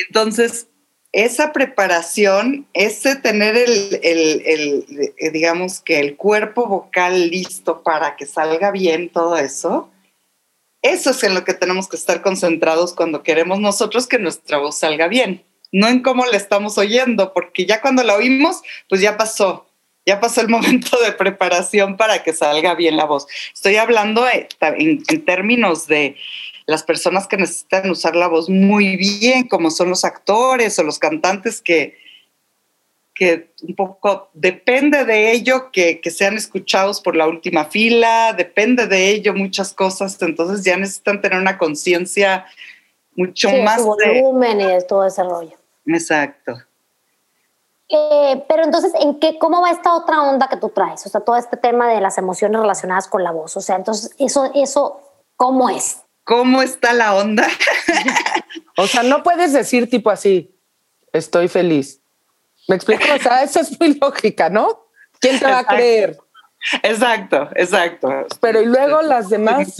Entonces, 0.07 0.69
esa 1.15 1.53
preparación, 1.53 2.67
ese 2.73 3.15
tener 3.15 3.55
el, 3.55 4.01
eh, 4.03 5.29
digamos 5.31 5.79
que 5.79 6.01
el 6.01 6.17
cuerpo 6.17 6.67
vocal 6.67 7.29
listo 7.29 7.83
para 7.83 8.17
que 8.17 8.25
salga 8.25 8.69
bien 8.69 9.07
todo 9.07 9.37
eso, 9.37 9.89
eso 10.81 11.11
es 11.11 11.23
en 11.23 11.33
lo 11.33 11.45
que 11.45 11.53
tenemos 11.53 11.87
que 11.87 11.95
estar 11.95 12.21
concentrados 12.21 12.93
cuando 12.93 13.23
queremos 13.23 13.61
nosotros 13.61 14.07
que 14.07 14.19
nuestra 14.19 14.57
voz 14.57 14.77
salga 14.77 15.07
bien, 15.07 15.45
no 15.71 15.87
en 15.87 16.01
cómo 16.01 16.25
la 16.25 16.35
estamos 16.35 16.77
oyendo, 16.77 17.33
porque 17.33 17.65
ya 17.65 17.79
cuando 17.79 18.03
la 18.03 18.15
oímos, 18.15 18.61
pues 18.89 18.99
ya 18.99 19.15
pasó, 19.15 19.67
ya 20.05 20.19
pasó 20.19 20.41
el 20.41 20.49
momento 20.49 20.97
de 20.99 21.13
preparación 21.13 21.95
para 21.95 22.23
que 22.23 22.33
salga 22.33 22.75
bien 22.75 22.97
la 22.97 23.05
voz. 23.05 23.25
Estoy 23.53 23.77
hablando 23.77 24.27
eh, 24.27 24.49
en 24.59 25.23
términos 25.23 25.87
de 25.87 26.17
las 26.65 26.83
personas 26.83 27.27
que 27.27 27.37
necesitan 27.37 27.89
usar 27.89 28.15
la 28.15 28.27
voz 28.27 28.49
muy 28.49 28.97
bien, 28.97 29.47
como 29.47 29.69
son 29.69 29.89
los 29.89 30.03
actores 30.03 30.77
o 30.79 30.83
los 30.83 30.97
cantantes 30.97 31.61
que, 31.61 31.97
que 33.13 33.51
un 33.61 33.75
poco 33.75 34.29
depende 34.33 35.05
de 35.05 35.31
ello 35.31 35.71
que, 35.71 36.01
sean 36.09 36.35
escuchados 36.35 37.01
por 37.01 37.15
la 37.15 37.27
última 37.27 37.65
fila, 37.65 38.33
depende 38.33 38.87
de 38.87 39.09
ello 39.09 39.33
muchas 39.33 39.73
cosas, 39.73 40.21
entonces 40.21 40.63
ya 40.65 40.75
necesitan 40.75 41.21
tener 41.21 41.39
una 41.39 41.57
conciencia 41.57 42.45
mucho 43.15 43.49
más... 43.63 43.81
Su 43.81 43.87
volumen 43.87 44.61
y 44.61 44.87
todo 44.87 45.05
ese 45.05 45.23
rollo. 45.23 45.57
Exacto. 45.85 46.57
Eh, 47.87 48.43
pero 48.49 48.63
entonces, 48.63 48.91
¿en 48.99 49.19
qué, 49.19 49.37
¿cómo 49.37 49.61
va 49.61 49.69
esta 49.69 49.95
otra 49.95 50.23
onda 50.23 50.47
que 50.47 50.57
tú 50.57 50.69
traes? 50.69 51.05
O 51.05 51.09
sea, 51.09 51.21
todo 51.21 51.37
este 51.37 51.55
tema 51.55 51.87
de 51.87 52.01
las 52.01 52.17
emociones 52.17 52.59
relacionadas 52.59 53.07
con 53.07 53.23
la 53.23 53.29
voz. 53.29 53.55
O 53.55 53.61
sea, 53.61 53.75
entonces, 53.75 54.15
eso, 54.17 54.51
eso 54.55 55.01
¿cómo 55.35 55.69
es? 55.69 56.04
¿Cómo 56.25 56.61
está 56.61 56.91
la 56.91 57.15
onda? 57.15 57.47
o 58.77 58.87
sea, 58.87 59.03
no 59.03 59.23
puedes 59.23 59.53
decir 59.53 59.89
tipo 59.89 60.09
así, 60.09 60.53
estoy 61.13 61.47
feliz. 61.47 62.01
¿Me 62.67 62.75
explico? 62.75 63.03
O 63.15 63.19
sea, 63.19 63.43
eso 63.43 63.61
es 63.61 63.79
muy 63.79 63.93
lógica, 63.93 64.49
¿no? 64.49 64.87
¿Quién 65.21 65.39
te 65.39 65.45
va 65.45 65.59
a 65.59 65.65
creer? 65.65 66.17
Exacto, 66.81 67.49
exacto. 67.55 68.09
Pero 68.41 68.61
y 68.61 68.65
luego 68.65 69.01
las 69.03 69.29
demás. 69.29 69.77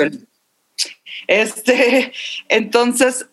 Este, 1.28 2.14
entonces, 2.50 3.28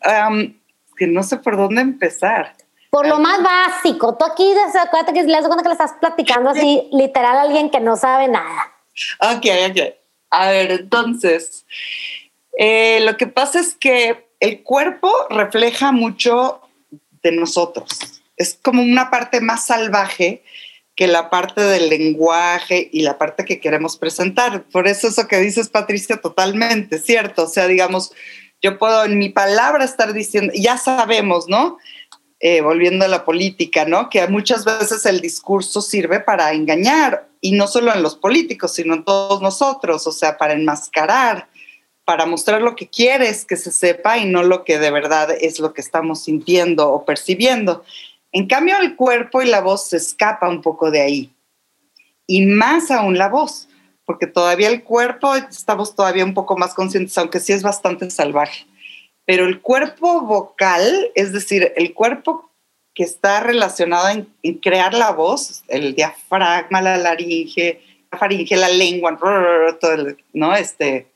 que 0.96 1.06
no 1.06 1.22
sé 1.22 1.36
por 1.36 1.56
dónde 1.56 1.82
empezar. 1.82 2.56
Por 2.90 3.06
lo 3.06 3.18
más 3.18 3.42
básico, 3.42 4.16
tú 4.16 4.24
aquí 4.24 4.52
acuérdate 4.52 5.14
que 5.14 5.22
le 5.22 5.32
das 5.32 5.46
cuenta 5.46 5.62
que 5.62 5.68
le 5.68 5.74
estás 5.74 5.94
platicando 6.00 6.50
así, 6.50 6.88
literal, 6.92 7.36
a 7.36 7.42
alguien 7.42 7.70
que 7.70 7.80
no 7.80 7.96
sabe 7.96 8.28
nada. 8.28 8.72
Ok, 9.20 9.46
ok. 9.70 9.94
A 10.30 10.50
ver, 10.50 10.72
entonces, 10.72 11.66
eh, 12.58 13.00
lo 13.02 13.16
que 13.16 13.26
pasa 13.26 13.60
es 13.60 13.74
que 13.74 14.26
el 14.40 14.62
cuerpo 14.62 15.10
refleja 15.30 15.92
mucho 15.92 16.60
de 17.22 17.32
nosotros. 17.32 18.22
Es 18.36 18.58
como 18.60 18.82
una 18.82 19.10
parte 19.10 19.40
más 19.40 19.66
salvaje 19.66 20.42
que 20.94 21.06
la 21.06 21.30
parte 21.30 21.60
del 21.60 21.88
lenguaje 21.88 22.90
y 22.92 23.02
la 23.02 23.16
parte 23.16 23.44
que 23.44 23.60
queremos 23.60 23.96
presentar. 23.96 24.64
Por 24.64 24.88
eso 24.88 25.08
eso 25.08 25.26
que 25.26 25.38
dices, 25.38 25.68
Patricia, 25.68 26.20
totalmente 26.20 26.98
cierto. 26.98 27.44
O 27.44 27.48
sea, 27.48 27.66
digamos, 27.66 28.12
yo 28.60 28.78
puedo 28.78 29.04
en 29.04 29.18
mi 29.18 29.28
palabra 29.28 29.84
estar 29.84 30.12
diciendo, 30.12 30.52
ya 30.54 30.76
sabemos, 30.76 31.48
¿no? 31.48 31.78
Eh, 32.40 32.60
volviendo 32.60 33.04
a 33.04 33.08
la 33.08 33.24
política, 33.24 33.84
¿no? 33.84 34.10
Que 34.10 34.26
muchas 34.26 34.64
veces 34.64 35.06
el 35.06 35.20
discurso 35.20 35.80
sirve 35.80 36.20
para 36.20 36.52
engañar, 36.52 37.28
y 37.40 37.52
no 37.52 37.66
solo 37.66 37.92
en 37.92 38.02
los 38.02 38.14
políticos, 38.14 38.74
sino 38.74 38.94
en 38.94 39.04
todos 39.04 39.42
nosotros, 39.42 40.06
o 40.06 40.12
sea, 40.12 40.38
para 40.38 40.54
enmascarar 40.54 41.48
para 42.04 42.26
mostrar 42.26 42.62
lo 42.62 42.74
que 42.74 42.88
quieres 42.88 43.44
que 43.44 43.56
se 43.56 43.70
sepa 43.70 44.18
y 44.18 44.24
no 44.24 44.42
lo 44.42 44.64
que 44.64 44.78
de 44.78 44.90
verdad 44.90 45.30
es 45.40 45.60
lo 45.60 45.72
que 45.72 45.80
estamos 45.80 46.24
sintiendo 46.24 46.90
o 46.90 47.04
percibiendo. 47.04 47.84
En 48.32 48.46
cambio, 48.46 48.78
el 48.80 48.96
cuerpo 48.96 49.42
y 49.42 49.46
la 49.46 49.60
voz 49.60 49.88
se 49.88 49.98
escapa 49.98 50.48
un 50.48 50.62
poco 50.62 50.90
de 50.90 51.00
ahí. 51.00 51.32
Y 52.26 52.46
más 52.46 52.90
aún 52.90 53.18
la 53.18 53.28
voz, 53.28 53.68
porque 54.04 54.26
todavía 54.26 54.68
el 54.68 54.82
cuerpo 54.82 55.36
estamos 55.36 55.94
todavía 55.94 56.24
un 56.24 56.34
poco 56.34 56.56
más 56.56 56.74
conscientes, 56.74 57.16
aunque 57.18 57.40
sí 57.40 57.52
es 57.52 57.62
bastante 57.62 58.10
salvaje. 58.10 58.66
Pero 59.24 59.46
el 59.46 59.60
cuerpo 59.60 60.22
vocal, 60.22 61.10
es 61.14 61.32
decir, 61.32 61.72
el 61.76 61.94
cuerpo 61.94 62.50
que 62.94 63.04
está 63.04 63.40
relacionado 63.40 64.08
en, 64.08 64.54
crear 64.58 64.94
la 64.94 65.12
voz, 65.12 65.62
el 65.68 65.94
diafragma, 65.94 66.82
la 66.82 66.96
laringe, 66.96 67.80
la 68.10 68.18
faringe, 68.18 68.56
la 68.56 68.68
lengua, 68.68 69.16
todo 69.80 70.16
¿no? 70.32 70.54
Este, 70.54 71.11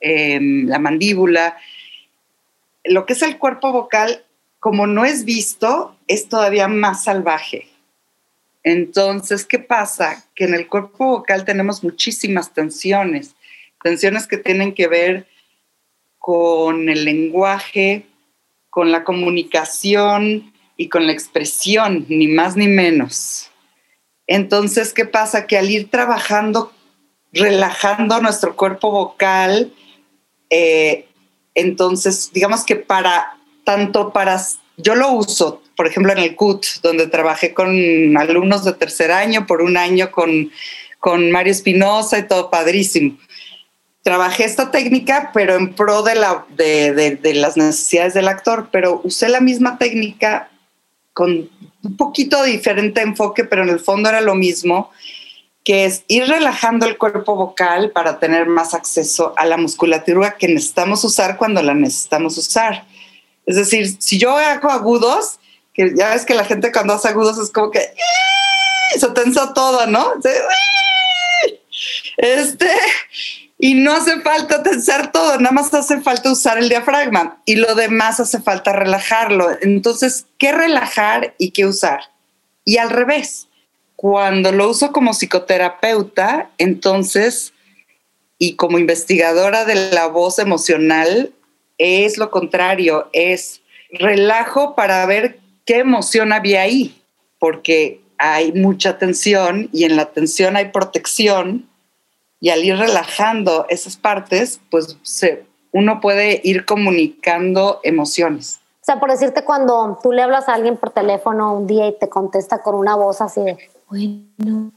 em, 0.00 0.66
la 0.66 0.78
mandíbula. 0.78 1.56
Lo 2.84 3.06
que 3.06 3.12
es 3.12 3.22
el 3.22 3.38
cuerpo 3.38 3.72
vocal, 3.72 4.24
como 4.58 4.86
no 4.86 5.04
es 5.04 5.24
visto, 5.24 5.96
es 6.06 6.28
todavía 6.28 6.68
más 6.68 7.04
salvaje. 7.04 7.68
Entonces, 8.62 9.46
¿qué 9.46 9.58
pasa? 9.58 10.24
Que 10.34 10.44
en 10.44 10.54
el 10.54 10.68
cuerpo 10.68 11.06
vocal 11.06 11.44
tenemos 11.44 11.82
muchísimas 11.82 12.52
tensiones, 12.52 13.34
tensiones 13.82 14.26
que 14.26 14.36
tienen 14.36 14.74
que 14.74 14.86
ver 14.86 15.26
con 16.18 16.88
el 16.90 17.04
lenguaje, 17.04 18.06
con 18.68 18.92
la 18.92 19.04
comunicación 19.04 20.52
y 20.76 20.88
con 20.88 21.06
la 21.06 21.12
expresión, 21.12 22.04
ni 22.08 22.28
más 22.28 22.56
ni 22.56 22.68
menos. 22.68 23.50
Entonces, 24.26 24.92
¿qué 24.92 25.06
pasa? 25.06 25.46
Que 25.46 25.58
al 25.58 25.70
ir 25.70 25.90
trabajando, 25.90 26.72
relajando 27.32 28.20
nuestro 28.20 28.54
cuerpo 28.54 28.90
vocal, 28.90 29.72
eh, 30.50 31.06
entonces, 31.54 32.30
digamos 32.32 32.64
que 32.64 32.76
para, 32.76 33.36
tanto 33.64 34.12
para, 34.12 34.40
yo 34.76 34.94
lo 34.94 35.12
uso 35.12 35.62
por 35.80 35.86
ejemplo, 35.86 36.12
en 36.12 36.18
el 36.18 36.36
CUT, 36.36 36.66
donde 36.82 37.06
trabajé 37.06 37.54
con 37.54 38.14
alumnos 38.18 38.66
de 38.66 38.74
tercer 38.74 39.10
año, 39.10 39.46
por 39.46 39.62
un 39.62 39.78
año 39.78 40.10
con, 40.10 40.50
con 40.98 41.30
Mario 41.30 41.52
Espinosa 41.52 42.18
y 42.18 42.28
todo 42.28 42.50
padrísimo. 42.50 43.16
Trabajé 44.02 44.44
esta 44.44 44.70
técnica, 44.70 45.30
pero 45.32 45.54
en 45.54 45.72
pro 45.72 46.02
de, 46.02 46.16
la, 46.16 46.44
de, 46.50 47.16
de, 47.16 47.32
las 47.32 47.56
necesidades 47.56 48.12
del 48.12 48.28
actor, 48.28 48.68
pero 48.70 49.00
usé 49.04 49.30
la 49.30 49.40
misma 49.40 49.78
técnica 49.78 50.50
con 51.14 51.48
un 51.82 51.96
poquito 51.96 52.44
diferente 52.44 53.00
enfoque, 53.00 53.44
pero 53.44 53.62
en 53.62 53.70
el 53.70 53.80
fondo 53.80 54.10
era 54.10 54.20
lo 54.20 54.34
mismo, 54.34 54.90
que 55.70 55.84
es 55.84 56.02
ir 56.08 56.26
relajando 56.26 56.84
el 56.84 56.98
cuerpo 56.98 57.36
vocal 57.36 57.92
para 57.92 58.18
tener 58.18 58.48
más 58.48 58.74
acceso 58.74 59.34
a 59.36 59.46
la 59.46 59.56
musculatura 59.56 60.36
que 60.36 60.48
necesitamos 60.48 61.04
usar 61.04 61.36
cuando 61.36 61.62
la 61.62 61.74
necesitamos 61.74 62.36
usar. 62.38 62.86
Es 63.46 63.54
decir, 63.54 63.96
si 64.00 64.18
yo 64.18 64.36
hago 64.36 64.68
agudos, 64.68 65.38
que 65.72 65.92
ya 65.96 66.10
ves 66.10 66.24
que 66.24 66.34
la 66.34 66.44
gente 66.44 66.72
cuando 66.72 66.94
hace 66.94 67.06
agudos 67.06 67.38
es 67.38 67.52
como 67.52 67.70
que 67.70 67.88
se 68.98 69.10
tensa 69.10 69.54
todo, 69.54 69.86
¿no? 69.86 70.14
Este, 72.16 72.68
y 73.56 73.74
no 73.74 73.92
hace 73.92 74.22
falta 74.22 74.64
tensar 74.64 75.12
todo, 75.12 75.38
nada 75.38 75.52
más 75.52 75.72
hace 75.72 76.00
falta 76.00 76.32
usar 76.32 76.58
el 76.58 76.68
diafragma 76.68 77.40
y 77.44 77.54
lo 77.54 77.76
demás 77.76 78.18
hace 78.18 78.40
falta 78.40 78.72
relajarlo. 78.72 79.56
Entonces, 79.62 80.26
¿qué 80.36 80.50
relajar 80.50 81.36
y 81.38 81.52
qué 81.52 81.64
usar? 81.64 82.10
Y 82.64 82.78
al 82.78 82.90
revés, 82.90 83.46
cuando 84.00 84.50
lo 84.50 84.70
uso 84.70 84.92
como 84.92 85.12
psicoterapeuta, 85.12 86.48
entonces, 86.56 87.52
y 88.38 88.56
como 88.56 88.78
investigadora 88.78 89.66
de 89.66 89.90
la 89.90 90.06
voz 90.06 90.38
emocional, 90.38 91.34
es 91.76 92.16
lo 92.16 92.30
contrario, 92.30 93.10
es 93.12 93.60
relajo 93.90 94.74
para 94.74 95.04
ver 95.04 95.40
qué 95.66 95.80
emoción 95.80 96.32
había 96.32 96.62
ahí, 96.62 96.98
porque 97.38 98.00
hay 98.16 98.52
mucha 98.52 98.96
tensión 98.96 99.68
y 99.70 99.84
en 99.84 99.96
la 99.96 100.06
tensión 100.06 100.56
hay 100.56 100.70
protección 100.70 101.68
y 102.40 102.48
al 102.48 102.64
ir 102.64 102.78
relajando 102.78 103.66
esas 103.68 103.98
partes, 103.98 104.62
pues 104.70 104.96
uno 105.72 106.00
puede 106.00 106.40
ir 106.42 106.64
comunicando 106.64 107.80
emociones. 107.82 108.60
O 108.80 108.84
sea, 108.86 108.98
por 108.98 109.10
decirte, 109.10 109.44
cuando 109.44 109.98
tú 110.02 110.10
le 110.10 110.22
hablas 110.22 110.48
a 110.48 110.54
alguien 110.54 110.78
por 110.78 110.88
teléfono 110.88 111.52
un 111.52 111.66
día 111.66 111.86
y 111.86 111.98
te 111.98 112.08
contesta 112.08 112.62
con 112.62 112.74
una 112.76 112.96
voz 112.96 113.20
así 113.20 113.42
de, 113.42 113.58
bueno, 113.90 114.72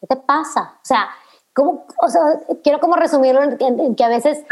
¿qué 0.00 0.06
te 0.08 0.16
pasa? 0.16 0.74
O 0.82 0.84
sea, 0.84 1.08
¿cómo, 1.52 1.86
o 2.00 2.08
sea 2.08 2.40
quiero 2.62 2.80
como 2.80 2.96
resumirlo 2.96 3.42
en, 3.42 3.94
que 3.94 4.04
a 4.04 4.08
veces 4.08 4.44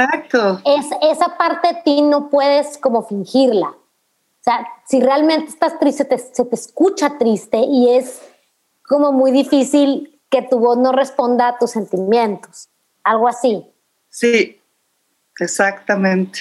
Es, 0.65 0.87
esa 1.03 1.37
parte 1.37 1.75
de 1.75 1.83
ti 1.83 2.03
no 2.03 2.31
puedes 2.31 2.79
como 2.79 3.03
fingirla. 3.03 3.69
O 3.69 4.43
sea, 4.43 4.67
si 4.87 5.01
realmente 5.01 5.51
estás 5.51 5.79
triste, 5.79 6.17
se 6.17 6.45
te 6.45 6.55
escucha 6.55 7.19
triste 7.19 7.59
y 7.59 7.91
es 7.91 8.23
como 8.87 9.13
muy 9.13 9.33
difícil 9.33 10.19
que 10.31 10.43
tu 10.43 10.59
voz 10.61 10.79
no 10.79 10.93
responda 10.93 11.49
a 11.49 11.59
tus 11.59 11.73
sentimientos. 11.73 12.69
Algo 13.03 13.29
así. 13.29 13.67
Sí, 14.09 14.61
exactamente. 15.39 16.39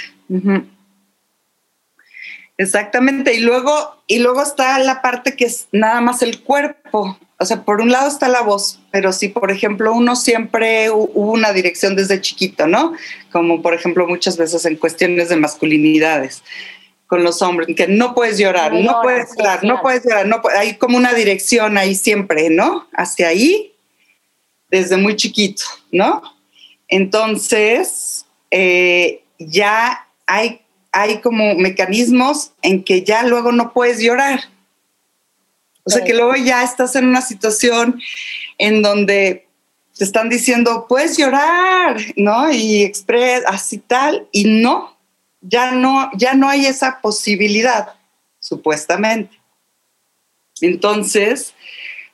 Exactamente. 2.60 3.34
Y 3.34 3.40
luego, 3.40 3.96
y 4.06 4.20
luego 4.20 4.44
está 4.44 4.78
la 4.80 5.02
parte 5.02 5.38
que 5.38 5.46
es 5.46 5.70
nada 5.72 6.02
más 6.02 6.22
el 6.22 6.42
cuerpo. 6.42 7.18
O 7.38 7.46
sea, 7.46 7.64
por 7.64 7.80
un 7.80 7.90
lado 7.90 8.10
está 8.10 8.28
la 8.28 8.42
voz, 8.42 8.82
pero 8.92 9.14
si, 9.14 9.30
por 9.30 9.50
ejemplo, 9.50 9.94
uno 9.94 10.18
siempre 10.18 10.92
hubo 10.92 11.32
una 11.32 11.54
dirección 11.54 11.96
desde 11.96 12.20
chiquito, 12.20 12.68
¿no? 12.68 12.92
Como, 13.32 13.62
por 13.62 13.74
ejemplo, 13.74 14.06
muchas 14.08 14.36
veces 14.36 14.66
en 14.66 14.76
cuestiones 14.76 15.30
de 15.30 15.38
masculinidades 15.38 16.44
con 17.08 17.24
los 17.24 17.42
hombres, 17.42 17.74
que 17.78 17.88
no 17.88 18.14
puedes 18.14 18.38
llorar, 18.38 18.74
no, 18.74 19.02
puedes 19.02 19.30
llorar, 19.38 19.64
no 19.64 19.82
puedes 19.82 20.04
llorar, 20.04 20.28
no 20.28 20.42
hay 20.56 20.76
como 20.76 20.98
una 20.98 21.14
dirección 21.14 21.78
ahí 21.78 21.96
siempre, 21.96 22.50
¿no? 22.50 22.88
Hacia 22.94 23.30
ahí, 23.30 23.74
desde 24.70 24.98
muy 24.98 25.16
chiquito, 25.16 25.64
¿no? 25.94 26.22
Entonces, 26.90 28.26
eh, 28.52 29.24
ya 29.40 30.08
hay, 30.28 30.62
hay 30.92 31.22
como 31.22 31.56
mecanismos 31.56 32.52
en 32.62 32.84
que 32.84 33.04
ya 33.04 33.24
luego 33.24 33.52
no 33.52 33.74
puedes 33.74 34.00
llorar. 34.00 34.42
O 35.84 35.90
sea, 35.90 36.04
que 36.04 36.14
luego 36.14 36.36
ya 36.36 36.64
estás 36.64 36.96
en 36.96 37.08
una 37.08 37.22
situación 37.22 38.00
en 38.58 38.82
donde 38.82 39.48
te 39.98 40.04
están 40.04 40.30
diciendo, 40.30 40.86
puedes 40.88 41.18
llorar, 41.18 41.98
¿no? 42.16 42.52
Y 42.52 42.84
expres, 42.84 43.44
así 43.48 43.80
tal, 43.80 44.28
y 44.32 44.46
no, 44.46 44.96
ya 45.42 45.72
no, 45.72 46.10
ya 46.16 46.36
no 46.36 46.48
hay 46.48 46.66
esa 46.66 47.02
posibilidad, 47.02 47.96
supuestamente. 48.40 49.40
Entonces, 50.62 51.54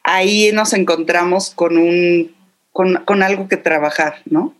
ahí 0.03 0.51
nos 0.53 0.73
encontramos 0.73 1.49
con, 1.49 1.77
un, 1.77 2.35
con, 2.71 3.23
algo 3.23 3.47
que 3.47 3.57
trabajar, 3.57 4.21
¿no? 4.25 4.53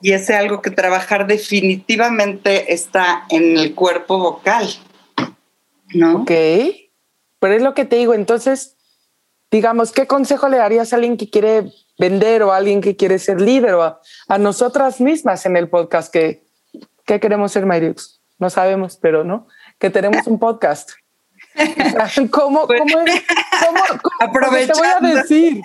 Y 0.00 0.12
ese 0.12 0.34
algo 0.34 0.62
que 0.62 0.70
trabajar 0.70 1.26
definitivamente 1.26 2.72
está 2.72 3.24
en 3.28 3.56
el 3.56 3.74
cuerpo 3.74 4.18
vocal, 4.18 4.68
¿no? 5.94 6.22
Ok, 6.22 6.30
pero 7.38 7.54
es 7.54 7.62
lo 7.62 7.74
que 7.74 7.84
te 7.84 7.96
digo, 7.96 8.14
entonces, 8.14 8.76
digamos, 9.50 9.92
¿qué 9.92 10.06
consejo 10.06 10.48
le 10.48 10.58
darías 10.58 10.92
a 10.92 10.96
alguien 10.96 11.16
que 11.16 11.30
quiere 11.30 11.70
vender 11.98 12.42
o 12.42 12.52
a 12.52 12.56
alguien 12.56 12.80
que 12.80 12.96
quiere 12.96 13.18
ser 13.18 13.40
líder 13.40 13.74
o 13.74 14.00
a, 14.28 14.38
nosotras 14.38 15.00
mismas 15.00 15.46
en 15.46 15.56
el 15.56 15.68
podcast 15.68 16.12
que, 16.12 16.44
que 17.04 17.20
queremos 17.20 17.52
ser 17.52 17.66
Mariux. 17.66 18.20
No 18.38 18.50
sabemos, 18.50 18.98
pero 19.00 19.24
no, 19.24 19.46
que 19.78 19.90
tenemos 19.90 20.26
un 20.26 20.38
podcast. 20.38 20.90
¿Cómo, 22.30 22.66
cómo, 22.66 22.66
cómo, 22.66 23.04
Te 24.50 24.72
voy 24.72 24.86
a 24.86 25.00
decir. 25.00 25.62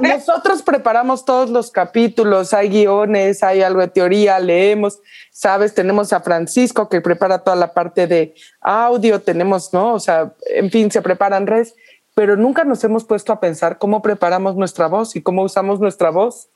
Nosotros 0.00 0.62
preparamos 0.62 1.24
todos 1.24 1.50
los 1.50 1.70
capítulos, 1.70 2.52
hay 2.52 2.68
guiones, 2.68 3.42
hay 3.42 3.62
algo 3.62 3.80
de 3.80 3.88
teoría, 3.88 4.38
leemos, 4.40 5.00
sabes, 5.30 5.74
tenemos 5.74 6.12
a 6.12 6.20
Francisco 6.20 6.88
que 6.88 7.00
prepara 7.00 7.38
toda 7.38 7.56
la 7.56 7.72
parte 7.72 8.06
de 8.06 8.34
audio, 8.60 9.20
tenemos, 9.20 9.72
¿no? 9.72 9.94
O 9.94 10.00
sea, 10.00 10.32
en 10.50 10.70
fin, 10.70 10.90
se 10.90 11.02
preparan 11.02 11.46
redes 11.46 11.74
pero 12.14 12.36
nunca 12.36 12.64
nos 12.64 12.82
hemos 12.84 13.04
puesto 13.04 13.32
a 13.32 13.40
pensar 13.40 13.78
cómo 13.78 14.00
preparamos 14.00 14.54
nuestra 14.54 14.86
voz 14.86 15.16
y 15.16 15.22
cómo 15.22 15.42
usamos 15.42 15.80
nuestra 15.80 16.10
voz. 16.10 16.48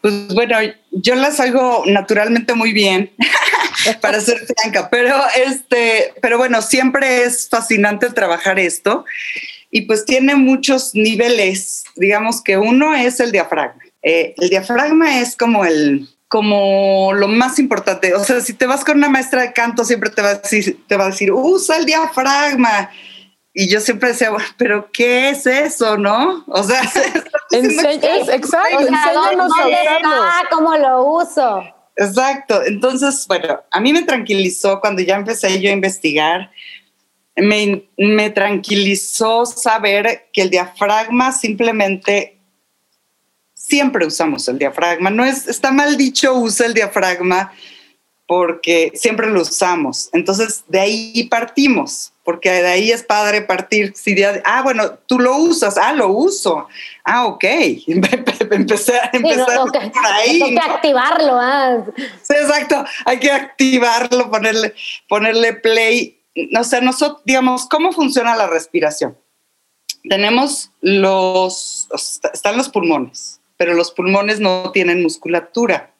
Pues 0.00 0.28
bueno, 0.28 0.56
yo 0.92 1.16
las 1.16 1.40
hago 1.40 1.82
naturalmente 1.86 2.54
muy 2.54 2.72
bien, 2.72 3.10
para 4.00 4.20
ser 4.20 4.38
franca, 4.38 4.88
pero 4.90 5.16
este, 5.46 6.14
pero 6.20 6.38
bueno, 6.38 6.62
siempre 6.62 7.24
es 7.24 7.48
fascinante 7.48 8.10
trabajar 8.10 8.60
esto 8.60 9.04
y 9.70 9.82
pues 9.82 10.04
tiene 10.04 10.34
muchos 10.34 10.94
niveles. 10.94 11.84
Digamos 11.96 12.42
que 12.42 12.56
uno 12.56 12.94
es 12.94 13.20
el 13.20 13.32
diafragma. 13.32 13.82
Eh, 14.02 14.34
el 14.38 14.50
diafragma 14.50 15.20
es 15.20 15.36
como 15.36 15.64
el 15.64 16.08
como 16.28 17.12
lo 17.14 17.26
más 17.26 17.58
importante. 17.58 18.14
O 18.14 18.22
sea, 18.22 18.40
si 18.40 18.52
te 18.52 18.66
vas 18.66 18.84
con 18.84 18.98
una 18.98 19.08
maestra 19.08 19.42
de 19.42 19.52
canto, 19.52 19.84
siempre 19.84 20.10
te 20.10 20.20
va 20.20 20.30
a 20.30 20.34
decir, 20.34 20.84
te 20.86 20.96
va 20.96 21.04
a 21.04 21.10
decir, 21.10 21.32
usa 21.32 21.78
el 21.78 21.86
diafragma 21.86 22.90
y 23.54 23.68
yo 23.68 23.80
siempre 23.80 24.10
decía, 24.10 24.30
pero 24.56 24.90
¿qué 24.92 25.30
es 25.30 25.46
eso, 25.46 25.96
no? 25.96 26.44
O 26.48 26.62
sea, 26.62 26.82
Enseñas, 27.50 28.28
exacto, 28.28 28.80
enséñanos 28.80 29.52
a 29.58 30.42
¿Cómo 30.50 30.76
lo 30.76 31.04
uso? 31.14 31.64
Exacto. 31.96 32.62
Entonces, 32.64 33.24
bueno, 33.26 33.60
a 33.70 33.80
mí 33.80 33.92
me 33.92 34.02
tranquilizó 34.02 34.80
cuando 34.80 35.02
ya 35.02 35.16
empecé 35.16 35.60
yo 35.60 35.70
a 35.70 35.72
investigar, 35.72 36.52
me, 37.42 37.84
me 37.96 38.30
tranquilizó 38.30 39.46
saber 39.46 40.28
que 40.32 40.42
el 40.42 40.50
diafragma 40.50 41.32
simplemente 41.32 42.38
siempre 43.54 44.06
usamos 44.06 44.48
el 44.48 44.58
diafragma. 44.58 45.10
No 45.10 45.24
es, 45.24 45.46
está 45.46 45.70
mal 45.70 45.96
dicho 45.96 46.34
usa 46.34 46.66
el 46.66 46.74
diafragma, 46.74 47.52
porque 48.28 48.92
siempre 48.94 49.26
lo 49.28 49.40
usamos. 49.40 50.10
Entonces, 50.12 50.62
de 50.68 50.80
ahí 50.80 51.24
partimos, 51.30 52.12
porque 52.24 52.50
de 52.50 52.68
ahí 52.68 52.90
es 52.90 53.02
padre 53.02 53.40
partir. 53.40 53.94
Si 53.96 54.14
ah, 54.22 54.60
bueno, 54.62 54.98
tú 55.06 55.18
lo 55.18 55.36
usas, 55.36 55.78
ah, 55.78 55.94
lo 55.94 56.08
uso. 56.08 56.68
Ah, 57.04 57.26
ok. 57.26 57.44
empecé 58.50 58.98
a 58.98 59.10
empezar 59.14 59.58
por 59.66 60.06
ahí. 60.06 60.42
Hay 60.42 60.54
que 60.54 60.60
activarlo. 60.60 61.38
Ah. 61.40 61.84
Sí, 62.22 62.34
exacto. 62.34 62.84
Hay 63.06 63.18
que 63.18 63.30
activarlo, 63.30 64.30
ponerle, 64.30 64.74
ponerle 65.08 65.54
play. 65.54 66.17
O 66.58 66.64
sea, 66.64 66.80
nosotros, 66.80 67.22
digamos, 67.24 67.66
¿cómo 67.66 67.92
funciona 67.92 68.36
la 68.36 68.46
respiración? 68.46 69.16
Tenemos 70.08 70.70
los, 70.80 71.88
están 72.32 72.56
los 72.56 72.68
pulmones, 72.68 73.40
pero 73.56 73.74
los 73.74 73.90
pulmones 73.90 74.40
no 74.40 74.70
tienen 74.72 75.02
musculatura. 75.02 75.92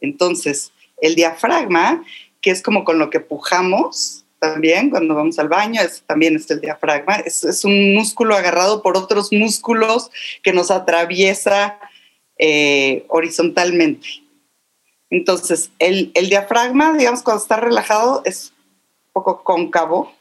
Entonces, 0.00 0.72
el 1.00 1.14
diafragma, 1.14 2.04
que 2.40 2.50
es 2.50 2.62
como 2.62 2.84
con 2.84 2.98
lo 2.98 3.10
que 3.10 3.20
pujamos 3.20 4.24
también 4.38 4.90
cuando 4.90 5.14
vamos 5.14 5.38
al 5.38 5.48
baño, 5.48 5.80
es, 5.80 6.02
también 6.06 6.36
es 6.36 6.48
el 6.50 6.60
diafragma, 6.60 7.16
es, 7.16 7.64
un 7.64 7.94
músculo 7.94 8.36
agarrado 8.36 8.82
por 8.82 8.96
otros 8.96 9.32
músculos 9.32 10.10
que 10.42 10.52
nos 10.52 10.70
atraviesa 10.70 11.78
eh, 12.38 13.04
horizontalmente. 13.08 14.06
Entonces, 15.10 15.70
el, 15.78 16.12
el, 16.14 16.28
diafragma, 16.28 16.96
digamos, 16.96 17.22
cuando 17.22 17.42
está 17.42 17.56
relajado, 17.56 18.22
es 18.24 18.52
poco 19.12 19.42
cóncavo 19.42 20.12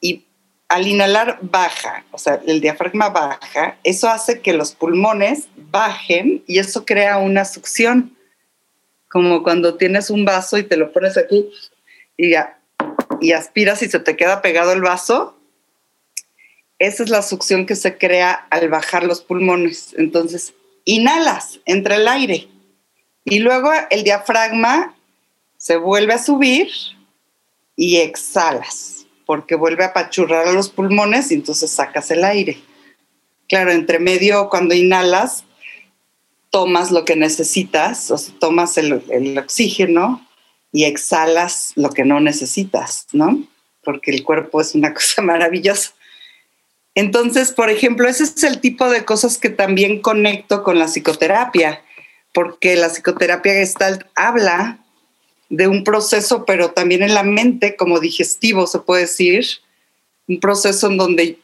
y 0.00 0.24
al 0.68 0.86
inhalar 0.86 1.38
baja, 1.42 2.04
o 2.10 2.18
sea, 2.18 2.40
el 2.46 2.60
diafragma 2.60 3.10
baja, 3.10 3.78
eso 3.84 4.08
hace 4.08 4.40
que 4.40 4.52
los 4.52 4.72
pulmones 4.72 5.48
bajen 5.70 6.42
y 6.46 6.58
eso 6.58 6.84
crea 6.84 7.18
una 7.18 7.44
succión 7.44 8.16
como 9.08 9.44
cuando 9.44 9.76
tienes 9.76 10.10
un 10.10 10.24
vaso 10.24 10.58
y 10.58 10.64
te 10.64 10.76
lo 10.76 10.92
pones 10.92 11.16
aquí 11.16 11.48
y, 12.16 12.30
ya, 12.30 12.58
y 13.20 13.32
aspiras 13.32 13.82
y 13.82 13.88
se 13.88 14.00
te 14.00 14.16
queda 14.16 14.42
pegado 14.42 14.72
el 14.72 14.80
vaso. 14.80 15.38
Esa 16.80 17.04
es 17.04 17.10
la 17.10 17.22
succión 17.22 17.66
que 17.66 17.76
se 17.76 17.96
crea 17.96 18.32
al 18.50 18.68
bajar 18.68 19.04
los 19.04 19.22
pulmones. 19.22 19.94
Entonces, 19.96 20.54
inhalas 20.84 21.60
entre 21.64 21.94
el 21.94 22.08
aire 22.08 22.48
y 23.24 23.38
luego 23.38 23.70
el 23.90 24.02
diafragma 24.02 24.94
se 25.56 25.76
vuelve 25.76 26.14
a 26.14 26.18
subir 26.18 26.68
y 27.76 27.96
exhalas, 27.96 29.06
porque 29.26 29.54
vuelve 29.54 29.84
a 29.84 29.88
apachurrar 29.88 30.48
a 30.48 30.52
los 30.52 30.68
pulmones 30.68 31.30
y 31.30 31.34
entonces 31.34 31.70
sacas 31.70 32.10
el 32.10 32.24
aire. 32.24 32.58
Claro, 33.48 33.72
entre 33.72 33.98
medio, 33.98 34.48
cuando 34.48 34.74
inhalas, 34.74 35.44
tomas 36.50 36.90
lo 36.90 37.04
que 37.04 37.16
necesitas, 37.16 38.10
o 38.10 38.18
sea, 38.18 38.34
tomas 38.38 38.78
el, 38.78 39.02
el, 39.10 39.36
oxígeno 39.36 40.26
y 40.72 40.84
exhalas 40.84 41.72
lo 41.74 41.90
que 41.90 42.04
no 42.04 42.20
necesitas, 42.20 43.06
¿no? 43.12 43.42
Porque 43.82 44.12
el 44.12 44.22
cuerpo 44.22 44.60
es 44.60 44.74
una 44.74 44.94
cosa 44.94 45.20
maravillosa. 45.22 45.92
Entonces, 46.94 47.50
por 47.50 47.70
ejemplo, 47.70 48.08
ese 48.08 48.22
es 48.22 48.42
el 48.44 48.60
tipo 48.60 48.88
de 48.88 49.04
cosas 49.04 49.38
que 49.38 49.50
también 49.50 50.00
conecto 50.00 50.62
con 50.62 50.78
la 50.78 50.86
psicoterapia, 50.86 51.82
porque 52.32 52.76
la 52.76 52.88
psicoterapia 52.88 53.54
gestalt 53.54 54.02
habla 54.14 54.83
de 55.56 55.68
un 55.68 55.84
proceso, 55.84 56.44
pero 56.44 56.70
también 56.70 57.02
en 57.02 57.14
la 57.14 57.22
mente, 57.22 57.76
como 57.76 58.00
digestivo 58.00 58.66
se 58.66 58.80
puede 58.80 59.02
decir, 59.02 59.46
un 60.26 60.40
proceso 60.40 60.88
en 60.88 60.96
donde 60.96 61.38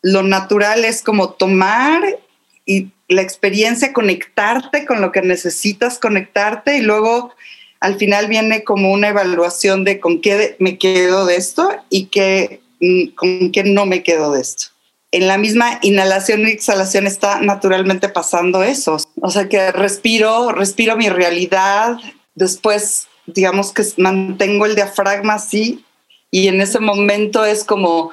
lo 0.00 0.22
natural 0.22 0.84
es 0.84 1.02
como 1.02 1.30
tomar 1.30 2.18
y 2.64 2.88
la 3.08 3.22
experiencia, 3.22 3.92
conectarte 3.92 4.86
con 4.86 5.00
lo 5.00 5.12
que 5.12 5.20
necesitas 5.22 5.98
conectarte 5.98 6.78
y 6.78 6.80
luego 6.80 7.34
al 7.80 7.96
final 7.96 8.28
viene 8.28 8.64
como 8.64 8.92
una 8.92 9.08
evaluación 9.08 9.84
de 9.84 10.00
con 10.00 10.20
qué 10.20 10.56
me 10.58 10.78
quedo 10.78 11.26
de 11.26 11.36
esto 11.36 11.70
y 11.90 12.06
qué, 12.06 12.60
mm, 12.80 13.08
con 13.14 13.52
qué 13.52 13.64
no 13.64 13.86
me 13.86 14.02
quedo 14.02 14.32
de 14.32 14.40
esto. 14.40 14.66
En 15.10 15.26
la 15.26 15.36
misma 15.36 15.78
inhalación 15.82 16.42
y 16.42 16.52
exhalación 16.52 17.06
está 17.06 17.40
naturalmente 17.40 18.08
pasando 18.08 18.62
eso. 18.62 18.96
O 19.20 19.30
sea 19.30 19.48
que 19.48 19.72
respiro, 19.72 20.52
respiro 20.52 20.96
mi 20.96 21.10
realidad, 21.10 21.98
después 22.34 23.08
digamos 23.26 23.72
que 23.72 23.84
mantengo 23.98 24.66
el 24.66 24.74
diafragma 24.74 25.34
así 25.34 25.84
y 26.30 26.48
en 26.48 26.60
ese 26.60 26.80
momento 26.80 27.44
es 27.44 27.64
como 27.64 28.10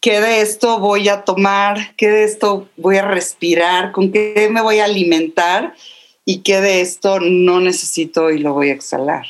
qué 0.00 0.20
de 0.20 0.40
esto 0.40 0.78
voy 0.78 1.08
a 1.08 1.24
tomar, 1.24 1.94
qué 1.96 2.08
de 2.08 2.24
esto 2.24 2.68
voy 2.76 2.96
a 2.96 3.02
respirar, 3.02 3.92
con 3.92 4.12
qué 4.12 4.48
me 4.50 4.62
voy 4.62 4.78
a 4.78 4.84
alimentar 4.84 5.74
y 6.24 6.42
qué 6.42 6.60
de 6.60 6.80
esto 6.80 7.20
no 7.20 7.60
necesito 7.60 8.30
y 8.30 8.38
lo 8.38 8.54
voy 8.54 8.70
a 8.70 8.74
exhalar. 8.74 9.26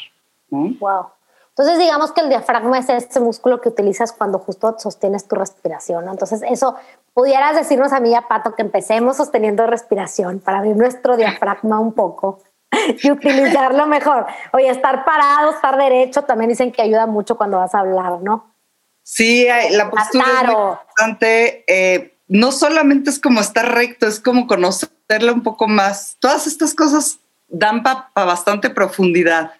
Wow. 0.50 1.06
Entonces 1.50 1.78
digamos 1.78 2.12
que 2.12 2.20
el 2.20 2.28
diafragma 2.28 2.78
es 2.78 2.88
ese 2.88 3.18
músculo 3.18 3.60
que 3.60 3.68
utilizas 3.68 4.12
cuando 4.12 4.38
justo 4.38 4.76
sostienes 4.78 5.26
tu 5.26 5.34
respiración. 5.34 6.08
Entonces 6.08 6.42
eso, 6.48 6.76
pudieras 7.14 7.56
decirnos 7.56 7.92
a 7.92 7.98
mí 7.98 8.14
a 8.14 8.28
Pato 8.28 8.54
que 8.54 8.62
empecemos 8.62 9.16
sosteniendo 9.16 9.66
respiración 9.66 10.38
para 10.38 10.58
abrir 10.58 10.76
nuestro 10.76 11.16
diafragma 11.16 11.80
un 11.80 11.94
poco 11.94 12.38
y 13.02 13.10
utilizarlo 13.10 13.86
mejor. 13.86 14.26
Oye, 14.52 14.68
estar 14.68 15.04
parado, 15.04 15.52
estar 15.52 15.76
derecho, 15.76 16.22
también 16.22 16.50
dicen 16.50 16.72
que 16.72 16.82
ayuda 16.82 17.06
mucho 17.06 17.36
cuando 17.36 17.58
vas 17.58 17.74
a 17.74 17.80
hablar, 17.80 18.20
¿no? 18.22 18.54
Sí, 19.02 19.46
la 19.70 19.90
postura 19.90 20.24
es 20.42 20.44
muy 20.44 20.54
importante. 20.54 21.64
Eh, 21.66 22.18
no 22.28 22.52
solamente 22.52 23.08
es 23.08 23.18
como 23.18 23.40
estar 23.40 23.74
recto, 23.74 24.06
es 24.06 24.20
como 24.20 24.46
conocerla 24.46 25.32
un 25.32 25.42
poco 25.42 25.66
más. 25.66 26.16
Todas 26.20 26.46
estas 26.46 26.74
cosas 26.74 27.18
dan 27.48 27.82
para 27.82 28.10
bastante 28.14 28.68
profundidad, 28.68 29.52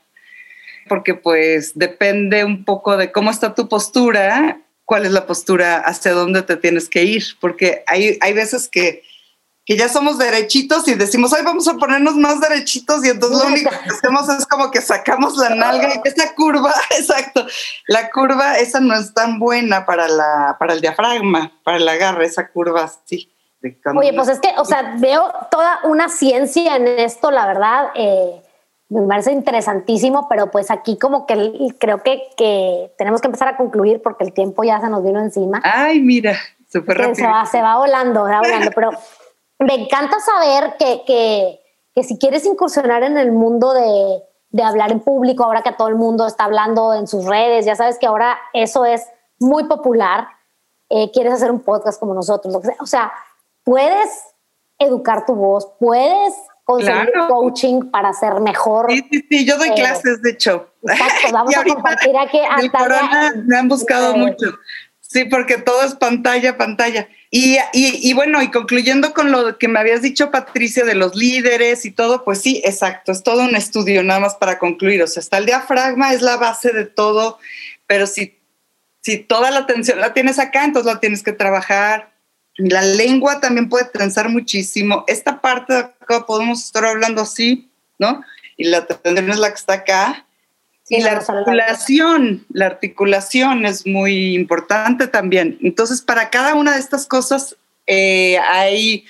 porque 0.86 1.14
pues 1.14 1.72
depende 1.74 2.44
un 2.44 2.64
poco 2.66 2.98
de 2.98 3.10
cómo 3.10 3.30
está 3.30 3.54
tu 3.54 3.68
postura, 3.68 4.60
cuál 4.84 5.06
es 5.06 5.12
la 5.12 5.26
postura, 5.26 5.78
hacia 5.78 6.12
dónde 6.12 6.42
te 6.42 6.56
tienes 6.56 6.90
que 6.90 7.04
ir, 7.04 7.24
porque 7.40 7.84
hay, 7.86 8.18
hay 8.20 8.32
veces 8.34 8.68
que 8.68 9.02
que 9.68 9.76
ya 9.76 9.90
somos 9.90 10.16
derechitos 10.16 10.88
y 10.88 10.94
decimos, 10.94 11.34
ay, 11.34 11.44
vamos 11.44 11.68
a 11.68 11.74
ponernos 11.74 12.16
más 12.16 12.40
derechitos 12.40 13.04
y 13.04 13.10
entonces 13.10 13.38
lo 13.38 13.48
único 13.48 13.68
que 13.68 13.90
hacemos 13.90 14.26
es 14.30 14.46
como 14.46 14.70
que 14.70 14.80
sacamos 14.80 15.36
la 15.36 15.50
nalga 15.50 15.90
y 15.94 16.08
esa 16.08 16.34
curva, 16.34 16.72
exacto, 16.98 17.44
la 17.86 18.08
curva 18.08 18.56
esa 18.56 18.80
no 18.80 18.94
es 18.94 19.12
tan 19.12 19.38
buena 19.38 19.84
para, 19.84 20.08
la, 20.08 20.56
para 20.58 20.72
el 20.72 20.80
diafragma, 20.80 21.52
para 21.64 21.76
el 21.76 21.86
agarre, 21.86 22.24
esa 22.24 22.48
curva 22.48 22.84
así. 22.84 23.30
Oye, 23.94 24.14
pues 24.14 24.28
es 24.28 24.40
que, 24.40 24.54
o 24.56 24.64
sea, 24.64 24.94
veo 25.00 25.30
toda 25.50 25.80
una 25.84 26.08
ciencia 26.08 26.76
en 26.76 26.88
esto, 26.88 27.30
la 27.30 27.46
verdad, 27.46 27.88
eh, 27.94 28.40
me 28.88 29.06
parece 29.06 29.32
interesantísimo, 29.32 30.30
pero 30.30 30.50
pues 30.50 30.70
aquí 30.70 30.96
como 30.96 31.26
que 31.26 31.74
creo 31.78 32.02
que, 32.02 32.22
que 32.38 32.90
tenemos 32.96 33.20
que 33.20 33.26
empezar 33.26 33.48
a 33.48 33.58
concluir 33.58 34.00
porque 34.00 34.24
el 34.24 34.32
tiempo 34.32 34.64
ya 34.64 34.80
se 34.80 34.88
nos 34.88 35.04
vino 35.04 35.20
encima. 35.20 35.60
Ay, 35.62 36.00
mira, 36.00 36.38
súper 36.72 36.96
rápido. 36.96 37.16
Se 37.16 37.26
va, 37.26 37.44
se 37.44 37.60
va 37.60 37.76
volando, 37.76 38.24
se 38.24 38.32
va 38.32 38.40
volando, 38.40 38.70
pero 38.74 38.90
me 39.58 39.74
encanta 39.74 40.18
saber 40.20 40.76
que, 40.78 41.02
que, 41.06 41.60
que, 41.94 42.02
si 42.04 42.18
quieres 42.18 42.44
incursionar 42.46 43.02
en 43.02 43.18
el 43.18 43.32
mundo 43.32 43.72
de, 43.72 44.22
de, 44.50 44.62
hablar 44.62 44.92
en 44.92 45.00
público, 45.00 45.44
ahora 45.44 45.62
que 45.62 45.72
todo 45.72 45.88
el 45.88 45.96
mundo 45.96 46.26
está 46.26 46.44
hablando 46.44 46.94
en 46.94 47.06
sus 47.06 47.24
redes, 47.24 47.66
ya 47.66 47.74
sabes 47.74 47.98
que 47.98 48.06
ahora 48.06 48.38
eso 48.52 48.84
es 48.84 49.06
muy 49.38 49.64
popular, 49.64 50.28
eh, 50.90 51.10
quieres 51.12 51.32
hacer 51.34 51.50
un 51.50 51.60
podcast 51.60 51.98
como 51.98 52.14
nosotros, 52.14 52.56
o 52.80 52.86
sea, 52.86 53.12
puedes 53.64 54.08
educar 54.78 55.26
tu 55.26 55.34
voz, 55.34 55.68
puedes 55.78 56.34
conseguir 56.64 57.10
coaching 57.28 57.90
para 57.90 58.12
ser 58.12 58.40
mejor. 58.40 58.90
Sí, 58.90 59.04
sí, 59.10 59.26
sí, 59.28 59.46
yo 59.46 59.56
doy 59.56 59.68
eh, 59.70 59.74
clases, 59.74 60.22
de 60.22 60.30
hecho. 60.30 60.68
Exacto, 60.82 61.28
vamos 61.32 61.56
a 61.56 61.64
compartir 61.64 62.16
aquí. 62.16 62.40
me 63.46 63.56
han 63.56 63.68
buscado 63.68 64.14
mucho. 64.16 64.46
Sí, 65.00 65.24
porque 65.24 65.56
todo 65.56 65.82
es 65.82 65.94
pantalla, 65.94 66.58
pantalla. 66.58 67.08
Y, 67.30 67.58
y, 67.74 68.12
bueno, 68.14 68.40
y 68.40 68.50
concluyendo 68.50 69.12
con 69.12 69.30
lo 69.30 69.58
que 69.58 69.68
me 69.68 69.78
habías 69.78 70.00
dicho, 70.00 70.30
Patricia, 70.30 70.84
de 70.84 70.94
los 70.94 71.14
líderes 71.14 71.84
y 71.84 71.90
todo, 71.90 72.24
pues 72.24 72.40
sí, 72.40 72.62
exacto, 72.64 73.12
es 73.12 73.22
todo 73.22 73.42
un 73.42 73.54
estudio, 73.54 74.02
nada 74.02 74.20
más 74.20 74.36
para 74.36 74.58
concluir. 74.58 75.02
O 75.02 75.06
sea, 75.06 75.20
está 75.20 75.36
el 75.36 75.44
diafragma, 75.44 76.14
es 76.14 76.22
la 76.22 76.36
base 76.36 76.72
de 76.72 76.86
todo, 76.86 77.38
pero 77.86 78.06
si, 78.06 78.38
si 79.02 79.18
toda 79.18 79.50
la 79.50 79.60
atención 79.60 80.00
la 80.00 80.14
tienes 80.14 80.38
acá, 80.38 80.64
entonces 80.64 80.90
la 80.90 81.00
tienes 81.00 81.22
que 81.22 81.32
trabajar. 81.32 82.14
La 82.56 82.80
lengua 82.80 83.40
también 83.40 83.68
puede 83.68 83.84
tensar 83.84 84.30
muchísimo. 84.30 85.04
Esta 85.06 85.42
parte 85.42 85.74
de 85.74 85.80
acá 85.80 86.24
podemos 86.24 86.64
estar 86.64 86.86
hablando 86.86 87.20
así, 87.20 87.70
¿no? 87.98 88.24
Y 88.56 88.64
la 88.64 88.78
atención 88.78 89.30
es 89.30 89.38
la 89.38 89.50
que 89.50 89.54
está 89.54 89.74
acá 89.74 90.26
y 90.88 91.00
la 91.00 91.12
articulación, 91.12 92.46
la 92.50 92.66
articulación 92.66 93.66
es 93.66 93.86
muy 93.86 94.34
importante 94.34 95.06
también. 95.06 95.58
Entonces, 95.62 96.00
para 96.00 96.30
cada 96.30 96.54
una 96.54 96.74
de 96.74 96.80
estas 96.80 97.06
cosas 97.06 97.56
eh, 97.86 98.38
hay, 98.38 99.04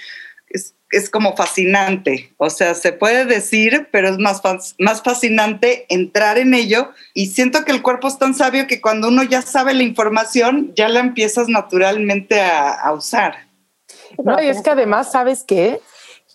es, 0.90 1.10
como 1.10 1.36
fascinante. 1.36 2.32
O 2.36 2.50
sea, 2.50 2.74
se 2.74 2.92
puede 2.92 3.24
decir, 3.26 3.88
pero 3.92 4.08
es 4.08 4.18
más, 4.18 4.42
más 4.78 5.02
fascinante 5.02 5.86
entrar 5.88 6.38
en 6.38 6.54
ello. 6.54 6.92
Y 7.14 7.26
siento 7.26 7.64
que 7.64 7.72
el 7.72 7.82
cuerpo 7.82 8.08
es 8.08 8.18
tan 8.18 8.34
sabio 8.34 8.66
que 8.66 8.80
cuando 8.80 9.08
uno 9.08 9.22
ya 9.22 9.42
sabe 9.42 9.74
la 9.74 9.82
información, 9.82 10.72
ya 10.74 10.88
la 10.88 11.00
empiezas 11.00 11.48
naturalmente 11.48 12.40
a, 12.40 12.92
usar. 12.92 13.46
No, 14.24 14.40
y 14.42 14.48
es 14.48 14.62
que 14.62 14.70
además, 14.70 15.12
¿sabes 15.12 15.44
qué? 15.46 15.80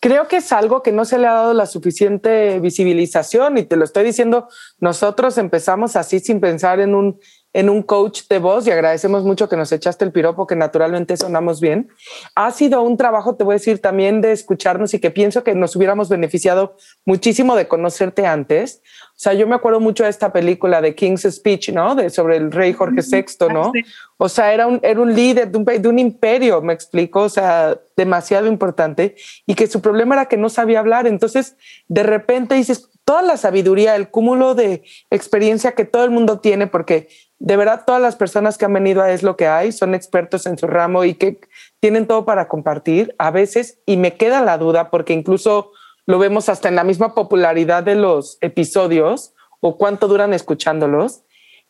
Creo 0.03 0.27
que 0.27 0.35
es 0.35 0.51
algo 0.51 0.83
que 0.83 0.91
no 0.91 1.05
se 1.05 1.17
le 1.17 1.27
ha 1.27 1.33
dado 1.33 1.53
la 1.53 1.65
suficiente 1.65 2.59
visibilización 2.59 3.57
y 3.57 3.63
te 3.63 3.77
lo 3.77 3.85
estoy 3.85 4.03
diciendo, 4.03 4.49
nosotros 4.79 5.37
empezamos 5.37 5.95
así 5.95 6.19
sin 6.19 6.41
pensar 6.41 6.81
en 6.81 6.93
un 6.93 7.21
en 7.53 7.69
un 7.69 7.83
coach 7.83 8.23
de 8.27 8.39
voz 8.39 8.65
y 8.65 8.71
agradecemos 8.71 9.23
mucho 9.23 9.47
que 9.47 9.55
nos 9.55 9.71
echaste 9.71 10.03
el 10.03 10.11
piropo, 10.11 10.47
que 10.47 10.55
naturalmente 10.55 11.15
sonamos 11.15 11.61
bien. 11.61 11.89
Ha 12.35 12.51
sido 12.51 12.81
un 12.81 12.97
trabajo, 12.97 13.35
te 13.35 13.43
voy 13.43 13.53
a 13.53 13.57
decir, 13.59 13.79
también 13.79 14.21
de 14.21 14.31
escucharnos 14.31 14.93
y 14.95 14.99
que 14.99 15.11
pienso 15.11 15.43
que 15.43 15.53
nos 15.53 15.75
hubiéramos 15.75 16.09
beneficiado 16.09 16.75
muchísimo 17.05 17.55
de 17.55 17.67
conocerte 17.67 18.25
antes. 18.25 18.81
O 19.23 19.29
sea, 19.29 19.33
yo 19.35 19.47
me 19.47 19.55
acuerdo 19.55 19.79
mucho 19.79 20.03
de 20.03 20.09
esta 20.09 20.33
película 20.33 20.81
de 20.81 20.93
King's 20.95 21.21
Speech, 21.21 21.69
¿no? 21.69 21.95
De, 21.95 22.09
sobre 22.09 22.35
el 22.35 22.51
rey 22.51 22.73
Jorge 22.73 22.99
VI, 23.09 23.53
¿no? 23.53 23.71
O 24.17 24.27
sea, 24.27 24.53
era 24.53 24.67
un, 24.67 24.81
era 24.83 24.99
un 24.99 25.15
líder 25.15 25.49
de 25.49 25.57
un, 25.57 25.63
de 25.63 25.87
un 25.87 25.97
imperio, 25.97 26.61
me 26.61 26.73
explico, 26.73 27.21
o 27.21 27.29
sea, 27.29 27.79
demasiado 27.95 28.47
importante 28.47 29.15
y 29.45 29.55
que 29.55 29.67
su 29.67 29.79
problema 29.79 30.15
era 30.15 30.25
que 30.25 30.35
no 30.35 30.49
sabía 30.49 30.79
hablar. 30.79 31.07
Entonces, 31.07 31.55
de 31.87 32.03
repente 32.03 32.55
dices, 32.55 32.89
toda 33.05 33.21
la 33.21 33.37
sabiduría, 33.37 33.95
el 33.95 34.09
cúmulo 34.09 34.55
de 34.55 34.83
experiencia 35.09 35.71
que 35.71 35.85
todo 35.85 36.03
el 36.03 36.11
mundo 36.11 36.41
tiene, 36.41 36.67
porque 36.67 37.07
de 37.39 37.55
verdad 37.55 37.83
todas 37.87 38.01
las 38.01 38.17
personas 38.17 38.57
que 38.57 38.65
han 38.65 38.73
venido 38.73 39.01
a 39.01 39.11
Es 39.11 39.23
lo 39.23 39.37
que 39.37 39.47
hay 39.47 39.71
son 39.71 39.95
expertos 39.95 40.45
en 40.47 40.57
su 40.57 40.67
ramo 40.67 41.05
y 41.05 41.13
que 41.13 41.39
tienen 41.79 42.07
todo 42.07 42.25
para 42.25 42.49
compartir 42.49 43.15
a 43.19 43.31
veces 43.31 43.79
y 43.85 43.95
me 43.95 44.15
queda 44.15 44.41
la 44.41 44.57
duda 44.57 44.89
porque 44.89 45.13
incluso 45.13 45.71
lo 46.05 46.19
vemos 46.19 46.49
hasta 46.49 46.67
en 46.67 46.75
la 46.75 46.83
misma 46.83 47.13
popularidad 47.13 47.83
de 47.83 47.95
los 47.95 48.37
episodios 48.41 49.33
o 49.59 49.77
cuánto 49.77 50.07
duran 50.07 50.33
escuchándolos, 50.33 51.23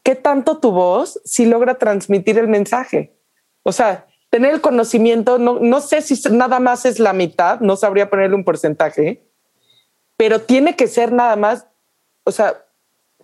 qué 0.03 0.15
tanto 0.15 0.57
tu 0.57 0.71
voz 0.71 1.19
si 1.23 1.45
logra 1.45 1.75
transmitir 1.75 2.37
el 2.37 2.47
mensaje. 2.47 3.15
O 3.63 3.71
sea, 3.71 4.07
tener 4.29 4.53
el 4.53 4.61
conocimiento, 4.61 5.37
no, 5.37 5.59
no 5.59 5.79
sé 5.79 6.01
si 6.01 6.19
nada 6.31 6.59
más 6.59 6.85
es 6.85 6.99
la 6.99 7.13
mitad, 7.13 7.59
no 7.59 7.75
sabría 7.75 8.09
ponerle 8.09 8.35
un 8.35 8.43
porcentaje, 8.43 9.23
pero 10.17 10.41
tiene 10.41 10.75
que 10.75 10.87
ser 10.87 11.11
nada 11.11 11.35
más, 11.35 11.67
o 12.23 12.31
sea, 12.31 12.65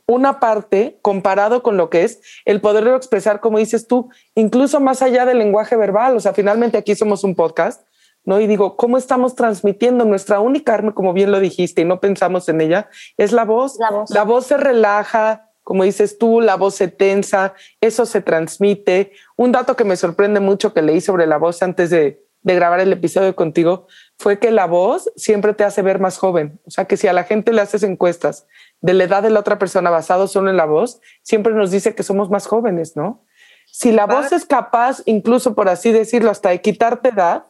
una 0.09 0.39
parte 0.39 0.97
comparado 1.03 1.61
con 1.61 1.77
lo 1.77 1.89
que 1.89 2.03
es 2.03 2.21
el 2.45 2.61
poderlo 2.61 2.95
expresar, 2.95 3.41
como 3.41 3.59
dices 3.59 3.87
tú, 3.87 4.09
incluso 4.33 4.79
más 4.79 5.03
allá 5.03 5.25
del 5.25 5.37
lenguaje 5.37 5.75
verbal. 5.75 6.17
O 6.17 6.19
sea, 6.19 6.33
finalmente 6.33 6.79
aquí 6.79 6.95
somos 6.95 7.23
un 7.23 7.35
podcast, 7.35 7.85
¿no? 8.25 8.39
Y 8.39 8.47
digo, 8.47 8.77
¿cómo 8.77 8.97
estamos 8.97 9.35
transmitiendo? 9.35 10.05
Nuestra 10.05 10.39
única 10.39 10.73
arma, 10.73 10.93
como 10.93 11.13
bien 11.13 11.31
lo 11.31 11.39
dijiste, 11.39 11.81
y 11.81 11.85
no 11.85 11.99
pensamos 11.99 12.49
en 12.49 12.61
ella, 12.61 12.89
es 13.17 13.31
la 13.31 13.45
voz. 13.45 13.77
La 13.79 13.91
voz, 13.91 14.09
la 14.11 14.23
voz 14.23 14.45
se 14.47 14.57
relaja, 14.57 15.49
como 15.63 15.83
dices 15.83 16.17
tú, 16.17 16.41
la 16.41 16.55
voz 16.55 16.75
se 16.75 16.87
tensa, 16.87 17.53
eso 17.81 18.05
se 18.05 18.21
transmite. 18.21 19.11
Un 19.35 19.51
dato 19.51 19.75
que 19.75 19.83
me 19.83 19.95
sorprende 19.95 20.39
mucho 20.39 20.73
que 20.73 20.81
leí 20.81 21.01
sobre 21.01 21.27
la 21.27 21.37
voz 21.37 21.61
antes 21.61 21.89
de, 21.89 22.23
de 22.41 22.55
grabar 22.55 22.79
el 22.79 22.91
episodio 22.93 23.35
contigo 23.35 23.87
fue 24.17 24.39
que 24.39 24.51
la 24.51 24.65
voz 24.65 25.11
siempre 25.15 25.53
te 25.53 25.63
hace 25.63 25.81
ver 25.81 25.99
más 25.99 26.17
joven. 26.17 26.59
O 26.65 26.71
sea, 26.71 26.85
que 26.85 26.97
si 26.97 27.07
a 27.07 27.13
la 27.13 27.23
gente 27.23 27.53
le 27.53 27.61
haces 27.61 27.83
encuestas 27.83 28.47
de 28.81 28.93
la 28.93 29.03
edad 29.03 29.23
de 29.23 29.29
la 29.29 29.39
otra 29.39 29.59
persona 29.59 29.89
basado 29.89 30.27
solo 30.27 30.49
en 30.49 30.57
la 30.57 30.65
voz, 30.65 31.01
siempre 31.21 31.53
nos 31.53 31.71
dice 31.71 31.95
que 31.95 32.03
somos 32.03 32.29
más 32.29 32.47
jóvenes, 32.47 32.95
¿no? 32.95 33.25
Si 33.71 33.91
la 33.91 34.07
voz 34.07 34.31
es 34.31 34.45
capaz, 34.45 35.03
incluso 35.05 35.53
por 35.53 35.69
así 35.69 35.91
decirlo, 35.91 36.31
hasta 36.31 36.49
de 36.49 36.61
quitarte 36.61 37.09
edad, 37.09 37.45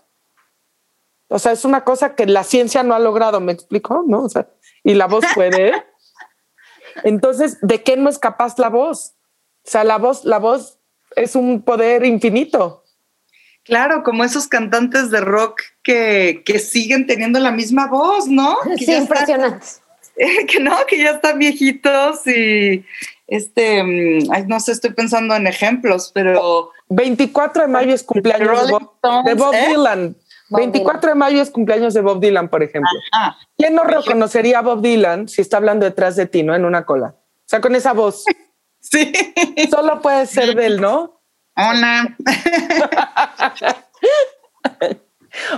o 1.29 1.39
sea, 1.39 1.51
es 1.51 1.63
una 1.63 1.83
cosa 1.83 2.15
que 2.15 2.25
la 2.25 2.43
ciencia 2.43 2.83
no 2.83 2.95
ha 2.95 2.99
logrado, 2.99 3.39
¿me 3.39 3.51
explico? 3.51 4.03
¿No? 4.07 4.23
O 4.23 4.29
sea, 4.29 4.47
y 4.83 4.95
la 4.95 5.07
voz 5.07 5.23
puede. 5.35 5.73
Entonces, 7.03 7.57
¿de 7.61 7.83
qué 7.83 7.97
no 7.97 8.09
es 8.09 8.17
capaz 8.17 8.57
la 8.57 8.69
voz? 8.69 9.13
O 9.65 9.69
sea, 9.69 9.83
la 9.83 9.97
voz, 9.97 10.25
la 10.25 10.39
voz 10.39 10.79
es 11.15 11.35
un 11.35 11.61
poder 11.61 12.05
infinito. 12.05 12.83
Claro, 13.63 14.03
como 14.03 14.23
esos 14.23 14.47
cantantes 14.47 15.11
de 15.11 15.21
rock 15.21 15.61
que, 15.83 16.41
que 16.43 16.57
siguen 16.57 17.05
teniendo 17.05 17.39
la 17.39 17.51
misma 17.51 17.87
voz, 17.87 18.27
¿no? 18.27 18.57
sí, 18.77 18.91
impresionantes. 18.91 19.81
que 20.47 20.59
no, 20.59 20.75
que 20.87 20.97
ya 20.97 21.11
están 21.11 21.37
viejitos 21.37 22.25
y 22.25 22.83
este, 23.27 23.83
mm, 23.83 24.31
ay, 24.31 24.45
no 24.47 24.59
sé, 24.59 24.71
estoy 24.71 24.93
pensando 24.93 25.35
en 25.35 25.45
ejemplos, 25.45 26.11
pero... 26.13 26.71
24 26.89 27.61
de 27.61 27.67
mayo 27.67 27.93
es 27.93 28.01
cumpleaños 28.01 28.65
de 28.65 28.71
Bob, 28.71 28.91
de 29.25 29.33
Bob 29.35 29.53
¿eh? 29.53 29.67
Dylan. 29.69 30.15
24 30.49 31.09
de 31.09 31.15
mayo 31.15 31.41
es 31.41 31.51
cumpleaños 31.51 31.93
de 31.93 32.01
Bob 32.01 32.19
Dylan, 32.19 32.49
por 32.49 32.63
ejemplo. 32.63 32.89
¿Quién 33.57 33.75
no 33.75 33.83
reconocería 33.83 34.59
a 34.59 34.61
Bob 34.61 34.81
Dylan 34.81 35.27
si 35.27 35.41
está 35.41 35.57
hablando 35.57 35.85
detrás 35.85 36.15
de 36.15 36.25
ti, 36.25 36.43
no? 36.43 36.55
En 36.55 36.65
una 36.65 36.85
cola. 36.85 37.15
O 37.17 37.45
sea, 37.45 37.61
con 37.61 37.75
esa 37.75 37.93
voz. 37.93 38.25
sí. 38.79 39.11
Solo 39.69 40.01
puede 40.01 40.25
ser 40.25 40.55
de 40.55 40.65
él, 40.65 40.81
¿no? 40.81 41.21
Hola. 41.55 42.17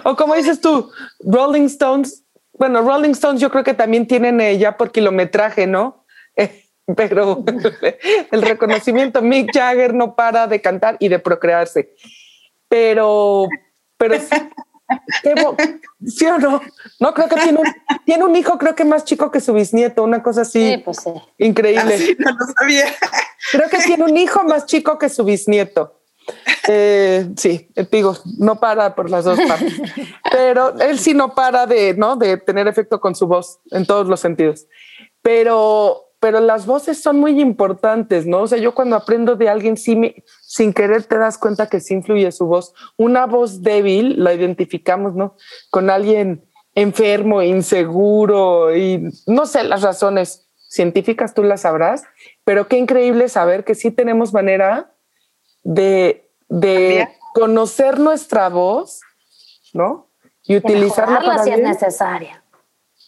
o 0.03 0.15
como 0.15 0.35
dices 0.35 0.61
tú, 0.61 0.91
Rolling 1.19 1.65
Stones 1.65 2.25
bueno, 2.61 2.83
Rolling 2.83 3.13
Stones 3.13 3.41
yo 3.41 3.49
creo 3.49 3.63
que 3.63 3.73
también 3.73 4.05
tienen 4.05 4.39
eh, 4.39 4.59
ya 4.59 4.77
por 4.77 4.91
kilometraje, 4.91 5.65
¿no? 5.65 6.05
Eh, 6.35 6.67
pero 6.95 7.43
el 8.31 8.41
reconocimiento, 8.43 9.23
Mick 9.23 9.51
Jagger 9.51 9.95
no 9.95 10.15
para 10.15 10.45
de 10.45 10.61
cantar 10.61 10.95
y 10.99 11.07
de 11.07 11.17
procrearse. 11.17 11.95
Pero, 12.67 13.47
pero 13.97 14.13
sí, 16.05 16.25
o 16.25 16.37
no? 16.37 16.61
No, 16.99 17.13
creo 17.13 17.27
que 17.29 17.35
tiene 17.35 17.59
un, 17.59 17.67
tiene 18.05 18.23
un 18.23 18.35
hijo, 18.35 18.57
creo 18.57 18.75
que 18.75 18.85
más 18.85 19.05
chico 19.05 19.31
que 19.31 19.39
su 19.39 19.53
bisnieto, 19.53 20.03
una 20.03 20.23
cosa 20.23 20.41
así. 20.41 20.73
Sí, 20.73 20.77
pues 20.83 20.97
sí. 20.97 21.11
Increíble. 21.37 21.95
Así 21.95 22.15
no 22.19 22.31
lo 22.31 22.45
sabía. 22.57 22.85
Creo 23.51 23.69
que 23.69 23.77
tiene 23.79 24.03
un 24.03 24.17
hijo 24.17 24.43
más 24.43 24.65
chico 24.65 24.97
que 24.97 25.09
su 25.09 25.23
bisnieto. 25.23 26.01
Eh, 26.67 27.29
sí, 27.35 27.69
digo, 27.91 28.15
no 28.37 28.59
para 28.59 28.93
por 28.95 29.09
las 29.09 29.25
dos 29.25 29.39
partes, 29.47 29.73
pero 30.31 30.79
él 30.79 30.99
sí 30.99 31.13
no 31.13 31.33
para 31.33 31.65
de, 31.65 31.95
¿no? 31.95 32.15
de 32.15 32.37
tener 32.37 32.67
efecto 32.67 33.01
con 33.01 33.15
su 33.15 33.27
voz 33.27 33.59
en 33.71 33.85
todos 33.85 34.07
los 34.07 34.19
sentidos. 34.19 34.67
Pero, 35.21 36.10
pero 36.21 36.39
las 36.39 36.67
voces 36.67 37.01
son 37.01 37.19
muy 37.19 37.41
importantes, 37.41 38.27
¿no? 38.27 38.41
O 38.41 38.47
sea, 38.47 38.59
yo 38.59 38.75
cuando 38.75 38.95
aprendo 38.95 39.35
de 39.35 39.49
alguien, 39.49 39.75
sí 39.75 39.95
me, 39.95 40.23
sin 40.39 40.71
querer 40.71 41.03
te 41.03 41.17
das 41.17 41.39
cuenta 41.39 41.67
que 41.67 41.79
sí 41.79 41.95
influye 41.95 42.31
su 42.31 42.45
voz. 42.45 42.75
Una 42.95 43.25
voz 43.25 43.63
débil 43.63 44.23
la 44.23 44.31
identificamos, 44.31 45.15
¿no? 45.15 45.35
Con 45.71 45.89
alguien 45.89 46.45
enfermo, 46.75 47.41
inseguro 47.41 48.73
y 48.77 49.09
no 49.25 49.47
sé 49.47 49.63
las 49.63 49.81
razones 49.81 50.47
científicas, 50.55 51.33
tú 51.33 51.43
las 51.43 51.61
sabrás, 51.61 52.03
pero 52.43 52.67
qué 52.67 52.77
increíble 52.77 53.27
saber 53.27 53.63
que 53.63 53.73
sí 53.73 53.89
tenemos 53.89 54.31
manera 54.31 54.93
de, 55.63 56.29
de 56.49 57.07
conocer 57.33 57.99
nuestra 57.99 58.47
voz, 58.49 59.01
¿no? 59.73 60.07
Y 60.43 60.55
utilizarla 60.55 61.19
para 61.21 61.43
si 61.43 61.49
es 61.49 61.59
necesaria. 61.59 62.43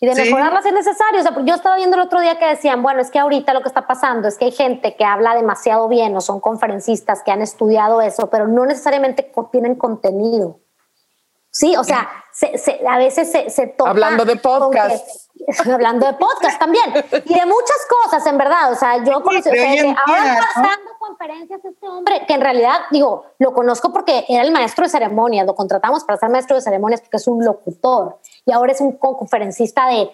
Y 0.03 0.05
de 0.05 0.15
mejorarla 0.15 0.61
si 0.61 0.67
es 0.67 0.73
necesario. 0.73 1.21
O 1.21 1.23
sea, 1.23 1.33
yo 1.45 1.55
estaba 1.55 1.77
viendo 1.77 1.95
el 1.95 2.01
otro 2.01 2.19
día 2.19 2.37
que 2.37 2.45
decían, 2.45 2.83
bueno, 2.83 2.99
es 2.99 3.09
que 3.09 3.19
ahorita 3.19 3.53
lo 3.53 3.61
que 3.61 3.69
está 3.69 3.87
pasando 3.87 4.27
es 4.27 4.37
que 4.37 4.43
hay 4.43 4.51
gente 4.51 4.97
que 4.97 5.05
habla 5.05 5.33
demasiado 5.33 5.87
bien 5.87 6.13
o 6.17 6.19
son 6.19 6.41
conferencistas 6.41 7.23
que 7.23 7.31
han 7.31 7.41
estudiado 7.41 8.01
eso, 8.01 8.29
pero 8.29 8.45
no 8.45 8.65
necesariamente 8.65 9.31
tienen 9.49 9.75
contenido. 9.75 10.59
Sí, 11.51 11.77
o 11.77 11.85
sea, 11.85 12.09
a 12.89 12.97
veces 12.97 13.31
se, 13.31 13.49
se 13.49 13.75
Hablando 13.85 14.25
de 14.25 14.35
podcast. 14.35 15.07
hablando 15.71 16.05
de 16.05 16.13
podcast 16.13 16.59
también. 16.59 16.83
Y 17.25 17.33
de 17.33 17.45
muchas 17.45 17.87
cosas, 18.03 18.25
en 18.27 18.37
verdad. 18.37 18.71
O 18.71 18.75
sea, 18.75 19.03
yo 19.03 19.21
conocí, 19.21 19.49
ahora 19.49 20.39
está 20.39 20.61
dando 20.61 20.91
conferencias 20.99 21.63
este 21.63 21.87
hombre, 21.87 22.25
que 22.27 22.33
en 22.33 22.41
realidad, 22.41 22.81
digo, 22.91 23.25
lo 23.39 23.53
conozco 23.53 23.93
porque 23.93 24.25
era 24.27 24.43
el 24.43 24.51
maestro 24.51 24.83
de 24.83 24.89
ceremonias, 24.89 25.45
lo 25.45 25.55
contratamos 25.55 26.03
para 26.03 26.17
ser 26.17 26.29
maestro 26.29 26.55
de 26.55 26.61
ceremonias 26.61 27.01
porque 27.01 27.17
es 27.17 27.27
un 27.27 27.43
locutor. 27.45 28.19
Y 28.45 28.51
ahora 28.51 28.71
es 28.71 28.82
un 28.82 28.93
conferencista 28.93 29.88
de 29.88 30.10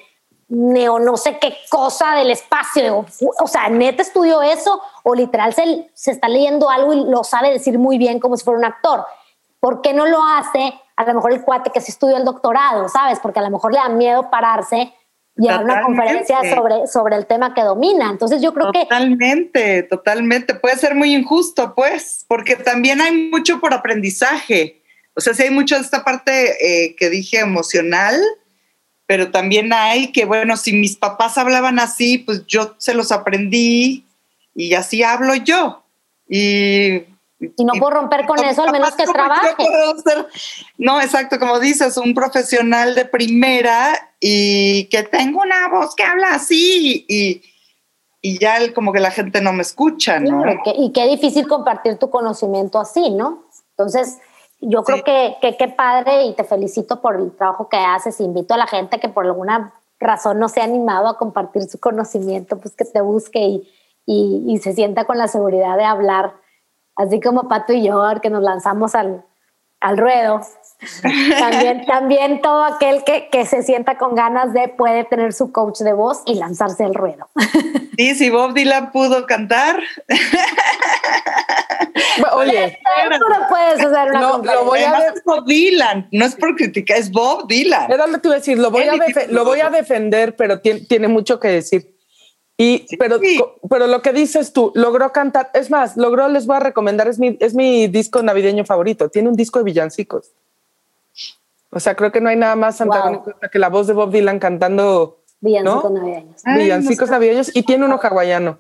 neo 0.49 0.97
no 0.99 1.15
sé 1.15 1.37
qué 1.39 1.55
cosa 1.69 2.15
del 2.15 2.31
espacio. 2.31 3.05
O 3.39 3.47
sea, 3.47 3.69
neta 3.69 4.01
estudió 4.01 4.41
eso 4.41 4.81
o 5.03 5.13
literal 5.13 5.53
se, 5.53 5.89
se 5.93 6.11
está 6.11 6.27
leyendo 6.27 6.69
algo 6.69 6.93
y 6.93 7.05
lo 7.05 7.23
sabe 7.23 7.51
decir 7.51 7.77
muy 7.77 7.97
bien 7.97 8.19
como 8.19 8.35
si 8.35 8.43
fuera 8.43 8.59
un 8.59 8.65
actor. 8.65 9.05
¿Por 9.59 9.81
qué 9.81 9.93
no 9.93 10.05
lo 10.05 10.23
hace? 10.23 10.73
a 10.99 11.05
lo 11.05 11.13
mejor 11.13 11.31
el 11.31 11.43
cuate 11.43 11.69
que 11.69 11.79
sí 11.79 11.91
estudió 11.91 12.17
el 12.17 12.25
doctorado, 12.25 12.89
¿sabes? 12.89 13.19
Porque 13.21 13.39
a 13.39 13.41
lo 13.41 13.49
mejor 13.49 13.71
le 13.71 13.79
da 13.79 13.87
miedo 13.87 14.29
pararse 14.29 14.93
y 15.37 15.47
dar 15.47 15.63
una 15.63 15.81
conferencia 15.81 16.39
sobre, 16.53 16.87
sobre 16.87 17.15
el 17.15 17.25
tema 17.25 17.53
que 17.53 17.61
domina. 17.61 18.09
Entonces 18.09 18.41
yo 18.41 18.53
creo 18.53 18.73
que... 18.73 18.81
Totalmente, 18.81 19.83
totalmente. 19.83 20.55
Puede 20.55 20.75
ser 20.75 20.95
muy 20.95 21.15
injusto, 21.15 21.73
pues, 21.73 22.25
porque 22.27 22.57
también 22.57 22.99
hay 22.99 23.29
mucho 23.29 23.61
por 23.61 23.73
aprendizaje. 23.73 24.78
O 25.19 25.21
sea, 25.21 25.33
sí 25.33 25.43
hay 25.43 25.51
mucho 25.51 25.75
de 25.75 25.81
esta 25.81 26.03
parte 26.03 26.55
eh, 26.65 26.95
que 26.95 27.09
dije 27.09 27.39
emocional, 27.39 28.19
pero 29.05 29.31
también 29.31 29.71
hay 29.73 30.11
que, 30.11 30.25
bueno, 30.25 30.57
si 30.57 30.73
mis 30.73 30.95
papás 30.95 31.37
hablaban 31.37 31.79
así, 31.79 32.17
pues 32.17 32.45
yo 32.47 32.75
se 32.77 32.93
los 32.93 33.11
aprendí 33.11 34.05
y 34.55 34.73
así 34.73 35.03
hablo 35.03 35.35
yo. 35.35 35.83
Y 36.27 37.03
y 37.39 37.63
no 37.63 37.73
puedo 37.79 37.91
romper 37.91 38.25
con 38.25 38.43
eso, 38.43 38.63
al 38.63 38.71
menos 38.71 38.95
que 38.95 39.05
trabaje. 39.05 39.55
No, 40.77 41.01
exacto, 41.01 41.39
como 41.39 41.59
dices, 41.59 41.95
un 41.97 42.13
profesional 42.13 42.95
de 42.95 43.05
primera 43.05 44.11
y 44.19 44.85
que 44.85 45.03
tengo 45.03 45.41
una 45.41 45.69
voz 45.69 45.95
que 45.95 46.03
habla 46.03 46.33
así 46.33 47.05
y, 47.07 47.41
y 48.21 48.39
ya 48.39 48.73
como 48.73 48.91
que 48.91 48.99
la 48.99 49.11
gente 49.11 49.39
no 49.39 49.53
me 49.53 49.61
escucha, 49.61 50.19
¿no? 50.19 50.43
y 50.77 50.91
qué 50.91 51.07
difícil 51.07 51.47
compartir 51.47 51.97
tu 51.97 52.09
conocimiento 52.09 52.77
así, 52.77 53.09
¿no? 53.09 53.45
Entonces, 53.71 54.17
yo 54.61 54.83
creo 54.83 55.03
que 55.03 55.55
qué 55.57 55.67
padre 55.69 56.23
y 56.23 56.33
te 56.33 56.43
felicito 56.43 57.01
por 57.01 57.15
el 57.15 57.31
trabajo 57.31 57.69
que 57.69 57.77
haces. 57.77 58.19
Invito 58.19 58.53
a 58.53 58.57
la 58.57 58.67
gente 58.67 58.99
que 58.99 59.09
por 59.09 59.25
alguna 59.25 59.73
razón 59.99 60.39
no 60.39 60.49
se 60.49 60.61
ha 60.61 60.63
animado 60.63 61.07
a 61.07 61.17
compartir 61.17 61.63
su 61.63 61.79
conocimiento, 61.79 62.57
pues 62.57 62.75
que 62.75 62.85
te 62.85 63.01
busque 63.01 63.39
y, 63.39 63.69
y, 64.05 64.57
se 64.57 64.73
sienta 64.73 65.05
con 65.05 65.17
la 65.17 65.27
seguridad 65.27 65.77
de 65.77 65.83
hablar, 65.83 66.33
así 66.95 67.19
como 67.19 67.47
Pato 67.47 67.73
y 67.73 67.85
yo, 67.85 68.01
que 68.21 68.29
nos 68.29 68.41
lanzamos 68.41 68.95
al, 68.95 69.23
al 69.79 69.97
ruedo. 69.97 70.41
También, 71.37 71.85
también 71.85 72.41
todo 72.41 72.63
aquel 72.63 73.03
que, 73.03 73.27
que, 73.29 73.45
se 73.45 73.63
sienta 73.63 73.97
con 73.97 74.15
ganas 74.15 74.53
de 74.53 74.69
puede 74.69 75.03
tener 75.03 75.33
su 75.33 75.51
coach 75.51 75.79
de 75.79 75.91
voz 75.93 76.21
y 76.25 76.35
lanzarse 76.35 76.85
al 76.85 76.93
ruedo. 76.93 77.27
Sí, 77.97 78.15
si 78.15 78.29
Bob 78.29 78.53
Dylan 78.53 78.93
pudo 78.93 79.25
cantar. 79.25 79.77
Oye, 82.33 82.79
no 83.09 83.47
puedes 83.49 83.85
hacer 83.85 84.09
una 84.11 84.19
no, 84.19 84.37
lo 84.37 84.65
voy 84.65 84.79
a 84.79 84.99
es 84.99 85.21
Bob 85.25 85.45
Dylan, 85.45 86.07
no 86.11 86.25
es 86.25 86.35
por 86.35 86.55
criticar, 86.55 86.97
es 86.97 87.11
Bob 87.11 87.47
Dylan. 87.47 87.91
Era 87.91 88.07
lo 88.07 88.21
que 88.21 88.29
iba 88.29 88.35
a 88.35 88.39
decir, 88.39 88.57
lo 88.57 88.71
voy, 88.71 88.83
a, 88.83 88.93
lo 89.29 89.43
voy 89.43 89.59
a 89.59 89.69
defender, 89.69 90.35
pero 90.35 90.61
tiene, 90.61 90.81
tiene 90.81 91.07
mucho 91.09 91.39
que 91.39 91.49
decir. 91.49 91.93
Y, 92.57 92.85
pero, 92.97 93.19
pero 93.69 93.87
lo 93.87 94.01
que 94.01 94.11
dices 94.11 94.51
tú, 94.53 94.71
logró 94.75 95.11
cantar, 95.13 95.49
es 95.53 95.69
más, 95.69 95.95
logró, 95.95 96.27
les 96.27 96.45
voy 96.45 96.57
a 96.57 96.61
recomendar, 96.61 97.07
es 97.07 97.17
mi, 97.17 97.37
es 97.39 97.53
mi 97.53 97.87
disco 97.87 98.21
navideño 98.21 98.65
favorito, 98.65 99.09
tiene 99.09 99.29
un 99.29 99.35
disco 99.35 99.59
de 99.59 99.65
villancicos. 99.65 100.33
O 101.71 101.79
sea, 101.79 101.95
creo 101.95 102.11
que 102.11 102.21
no 102.21 102.29
hay 102.29 102.35
nada 102.35 102.55
más 102.55 102.81
antagónico 102.81 103.35
que 103.51 103.59
la 103.59 103.69
voz 103.69 103.87
de 103.87 103.93
Bob 103.93 104.11
Dylan 104.11 104.39
cantando 104.39 105.23
villancicos 105.39 105.91
navideños. 105.91 106.43
villancicos 106.43 107.09
navideños 107.09 107.55
y 107.55 107.63
tiene 107.63 107.85
uno 107.85 107.99
hawaiano. 108.01 108.59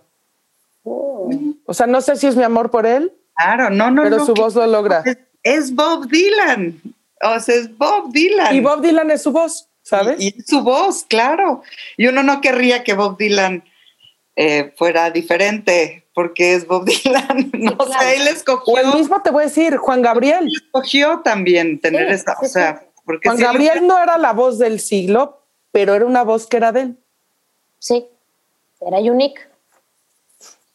Oh. 0.83 1.29
O 1.65 1.73
sea, 1.73 1.87
no 1.87 2.01
sé 2.01 2.15
si 2.15 2.27
es 2.27 2.35
mi 2.35 2.43
amor 2.43 2.71
por 2.71 2.85
él, 2.85 3.13
Claro, 3.39 3.69
no, 3.69 3.89
no, 3.89 4.03
Pero 4.03 4.25
su 4.25 4.33
voz 4.33 4.55
lo 4.55 4.67
logra. 4.67 5.03
Es, 5.43 5.73
Bob 5.73 6.07
Dylan. 6.09 6.81
O 7.21 7.39
sea, 7.39 7.55
es 7.55 7.77
Bob 7.77 8.11
Dylan. 8.11 8.53
Y 8.53 8.59
Bob 8.59 8.81
Dylan 8.81 9.11
es 9.11 9.23
su 9.23 9.31
voz, 9.31 9.69
¿sabes? 9.81 10.19
Y, 10.19 10.41
su 10.41 10.61
voz, 10.61 11.05
claro. 11.07 11.63
Y 11.95 12.07
uno 12.07 12.21
no 12.21 12.41
querría 12.41 12.83
que 12.83 12.93
Bob 12.93 13.17
Dylan 13.17 13.63
eh, 14.35 14.73
fuera 14.75 15.09
diferente, 15.11 16.05
porque 16.13 16.53
es 16.53 16.67
Bob 16.67 16.83
Dylan. 17.03 17.49
No 17.53 17.77
sé, 17.85 18.17
él 18.17 18.27
escogió. 18.27 18.73
O 18.73 18.77
el 18.77 18.93
mismo 18.99 19.21
te 19.21 19.31
voy 19.31 19.43
a 19.43 19.47
decir, 19.47 19.77
Juan 19.77 20.01
Gabriel. 20.01 20.45
Él 20.45 20.53
escogió 20.65 21.21
también 21.23 21.79
tener 21.79 22.09
esa. 22.09 22.35
O 22.41 22.45
sea, 22.45 22.83
porque 23.09 23.27
Juan 23.27 23.41
Gabriel 23.41 23.87
no 23.87 23.97
era 23.97 24.19
la 24.19 24.33
voz 24.33 24.59
del 24.59 24.79
siglo, 24.79 25.41
pero 25.71 25.95
era 25.95 26.05
una 26.05 26.23
voz 26.23 26.45
que 26.45 26.57
era 26.57 26.71
de 26.71 26.81
él. 26.81 26.97
Sí, 27.79 28.07
era 28.79 28.99
unique. 28.99 29.41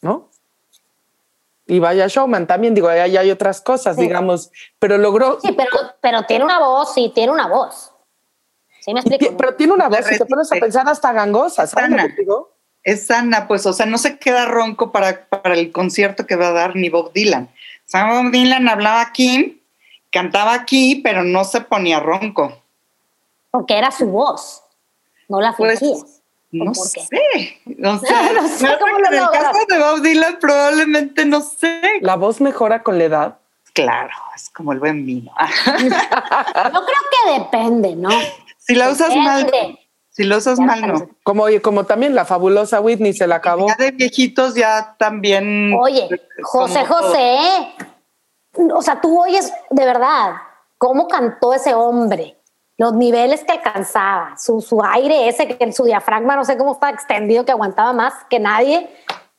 ¿No? 0.01 0.27
y 1.65 1.79
vaya 1.79 2.07
showman 2.07 2.45
también, 2.45 2.75
digo, 2.75 2.89
ahí 2.89 3.15
hay 3.15 3.31
otras 3.31 3.61
cosas, 3.61 3.95
digamos, 3.95 4.51
pero 4.79 4.97
logró... 4.97 5.39
Sí, 5.41 5.53
pero, 5.53 5.69
pero 6.01 6.23
tiene 6.23 6.43
una 6.43 6.59
voz, 6.59 6.93
sí, 6.93 7.09
tiene 7.15 7.31
una 7.31 7.47
voz. 7.47 7.93
Sí, 8.81 8.93
me 8.93 8.99
explico. 8.99 9.37
Pero 9.37 9.55
tiene 9.55 9.71
una 9.71 9.87
voz, 9.87 10.05
si 10.05 10.17
te 10.17 10.25
pones 10.25 10.51
a 10.51 10.57
pensar 10.57 10.89
hasta 10.89 11.13
gangosa, 11.13 11.65
¿sabes 11.67 11.89
lo 11.89 11.97
que 11.97 12.15
digo? 12.19 12.51
Es 12.83 13.07
sana, 13.07 13.47
pues, 13.47 13.65
o 13.65 13.71
sea, 13.71 13.85
no 13.85 13.97
se 13.97 14.19
queda 14.19 14.45
ronco 14.45 14.91
para, 14.91 15.25
para 15.29 15.55
el 15.55 15.71
concierto 15.71 16.27
que 16.27 16.35
va 16.35 16.49
a 16.49 16.51
dar 16.51 16.75
ni 16.75 16.89
Bob 16.89 17.13
Dylan. 17.13 17.45
O 17.45 17.87
sea, 17.87 18.11
Bob 18.11 18.31
Dylan 18.31 18.67
hablaba 18.67 18.99
aquí, 18.99 19.54
cantaba 20.15 20.53
aquí, 20.53 21.01
pero 21.03 21.25
no 21.25 21.43
se 21.43 21.59
ponía 21.59 21.99
ronco. 21.99 22.61
Porque 23.51 23.77
era 23.77 23.91
su 23.91 24.07
voz, 24.07 24.63
no 25.27 25.41
la 25.41 25.53
pues, 25.53 25.79
fingía. 25.79 26.05
No 26.51 26.73
sé, 26.73 27.59
no 27.65 27.99
sé. 27.99 28.07
en 28.07 29.13
el 29.13 29.29
caso 29.29 29.65
de 29.67 29.77
Bob 29.77 30.01
Dylan 30.01 30.37
probablemente 30.39 31.25
no 31.25 31.41
sé. 31.41 31.81
¿La 31.99 32.15
voz 32.15 32.39
mejora 32.39 32.81
con 32.81 32.97
la 32.97 33.03
edad? 33.03 33.37
Claro, 33.73 34.13
es 34.33 34.49
como 34.51 34.71
el 34.71 34.79
buen 34.79 35.05
vino. 35.05 35.33
Yo 35.65 35.73
creo 35.73 36.81
que 37.11 37.39
depende, 37.39 37.97
¿no? 37.97 38.09
Si 38.57 38.73
la 38.73 38.89
usas 38.89 39.13
mal, 39.17 39.51
si 40.11 40.23
lo 40.23 40.37
usas 40.37 40.59
mal, 40.59 40.81
no. 40.87 41.09
Como, 41.23 41.47
como 41.61 41.83
también 41.83 42.15
la 42.15 42.23
fabulosa 42.23 42.79
Whitney 42.79 43.11
se 43.11 43.27
la 43.27 43.35
acabó. 43.35 43.67
Ya 43.67 43.75
de 43.75 43.91
viejitos 43.91 44.55
ya 44.55 44.95
también. 44.97 45.73
Oye, 45.77 46.07
José 46.41 46.85
José, 46.85 47.67
o 48.73 48.81
sea, 48.81 49.01
tú 49.01 49.21
oyes 49.21 49.51
de 49.69 49.85
verdad 49.85 50.33
cómo 50.77 51.07
cantó 51.07 51.53
ese 51.53 51.73
hombre 51.73 52.39
los 52.77 52.93
niveles 52.93 53.43
que 53.43 53.53
alcanzaba, 53.53 54.35
su, 54.37 54.59
su 54.59 54.83
aire 54.83 55.29
ese, 55.29 55.47
que 55.47 55.71
su 55.71 55.85
diafragma 55.85 56.35
no 56.35 56.43
sé 56.43 56.57
cómo 56.57 56.73
está 56.73 56.89
extendido, 56.89 57.45
que 57.45 57.53
aguantaba 57.53 57.93
más 57.93 58.13
que 58.29 58.39
nadie, 58.39 58.89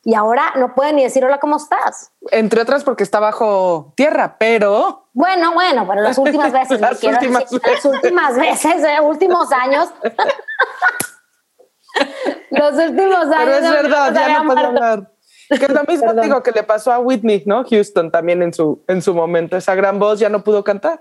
y 0.02 0.14
ahora 0.14 0.52
no 0.56 0.74
puede 0.74 0.94
ni 0.94 1.02
decir 1.02 1.24
hola, 1.24 1.38
¿cómo 1.38 1.56
estás? 1.56 2.12
Entre 2.30 2.62
otras 2.62 2.84
porque 2.84 3.02
está 3.02 3.20
bajo 3.20 3.92
tierra, 3.96 4.36
pero... 4.38 5.08
Bueno, 5.12 5.52
bueno, 5.52 5.86
pero 5.86 6.00
las 6.00 6.16
últimas 6.16 6.52
veces, 6.52 6.80
las, 6.80 7.02
últimas 7.02 7.50
veces. 7.50 7.60
las 7.62 7.84
últimas 7.84 8.36
veces, 8.36 8.84
eh, 8.84 9.00
últimos 9.02 9.52
años. 9.52 9.90
los 12.50 12.72
últimos 12.74 13.26
años. 13.26 13.44
Pero 13.44 13.52
es 13.52 13.70
verdad, 13.70 14.14
ya 14.14 14.38
no 14.38 14.44
puedo 14.46 14.66
hablar. 14.66 15.12
Que 15.48 15.68
lo 15.68 15.84
mismo 15.84 16.12
digo 16.14 16.42
que 16.42 16.50
le 16.50 16.62
pasó 16.62 16.92
a 16.92 16.98
Whitney, 16.98 17.42
¿no? 17.46 17.64
Houston 17.64 18.10
también 18.10 18.42
en 18.42 18.52
su, 18.52 18.82
en 18.88 19.00
su 19.00 19.14
momento, 19.14 19.56
esa 19.56 19.74
gran 19.74 19.98
voz 19.98 20.18
ya 20.18 20.28
no 20.28 20.42
pudo 20.42 20.64
cantar. 20.64 21.00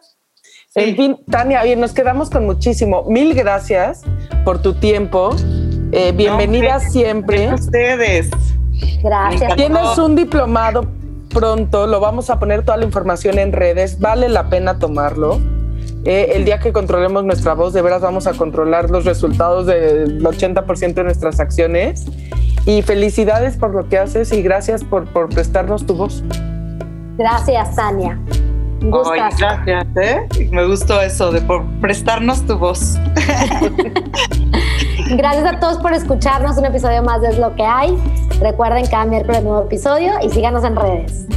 En 0.75 0.95
fin, 0.95 1.17
Tania, 1.31 1.63
bien, 1.63 1.79
nos 1.79 1.93
quedamos 1.93 2.29
con 2.29 2.45
muchísimo. 2.45 3.03
Mil 3.08 3.34
gracias 3.34 4.01
por 4.43 4.62
tu 4.62 4.73
tiempo. 4.73 5.34
Eh, 5.91 6.12
bienvenida 6.12 6.79
siempre. 6.79 7.53
ustedes. 7.53 8.29
Gracias. 9.01 9.55
Tienes 9.55 9.97
un 9.97 10.15
diplomado 10.15 10.86
pronto, 11.36 11.88
lo 11.88 11.99
vamos 11.99 12.29
a 12.29 12.39
poner 12.39 12.63
toda 12.63 12.77
la 12.77 12.86
información 12.86 13.39
en 13.39 13.51
redes, 13.51 13.99
vale 13.99 14.29
la 14.29 14.49
pena 14.49 14.79
tomarlo. 14.79 15.39
Eh, 16.06 16.34
el 16.36 16.46
día 16.46 16.60
que 16.60 16.72
controlemos 16.72 17.24
nuestra 17.24 17.54
voz, 17.54 17.74
de 17.74 17.82
veras 17.82 18.02
vamos 18.02 18.28
a 18.28 18.34
controlar 18.34 18.89
los 18.89 19.06
resultados 19.06 19.65
del 19.65 20.24
80% 20.24 20.94
de 20.94 21.04
nuestras 21.04 21.39
acciones. 21.39 22.06
Y 22.65 22.82
felicidades 22.82 23.58
por 23.58 23.76
lo 23.76 23.89
que 23.89 23.98
haces 23.98 24.32
y 24.32 24.41
gracias 24.41 24.84
por, 24.84 25.12
por 25.12 25.30
prestarnos 25.30 25.86
tu 25.86 25.96
voz. 25.96 26.24
Gracias, 27.18 27.76
Tania 27.76 28.20
gracias, 28.89 29.88
¿eh? 29.96 30.28
Me 30.52 30.65
gustó 30.65 31.02
eso 31.02 31.32
de 31.32 31.41
por 31.41 31.63
prestarnos 31.82 32.46
tu 32.46 32.58
voz. 32.58 32.98
Gracias 35.18 35.46
a 35.46 35.60
todos 35.60 35.78
por 35.78 35.94
escucharnos 35.94 36.58
un 36.58 36.65
episodio 36.65 37.04
más 37.04 37.22
de 37.22 37.30
Es 37.30 37.38
lo 37.38 37.56
que 37.56 37.63
hay. 37.63 37.96
Recuerden 38.41 38.86
cada 38.88 39.06
miércoles 39.06 39.44
nuevo 39.44 39.63
episodio 39.63 40.13
y 40.22 40.30
síganos 40.30 40.63
en 40.63 40.76
redes. 40.76 41.28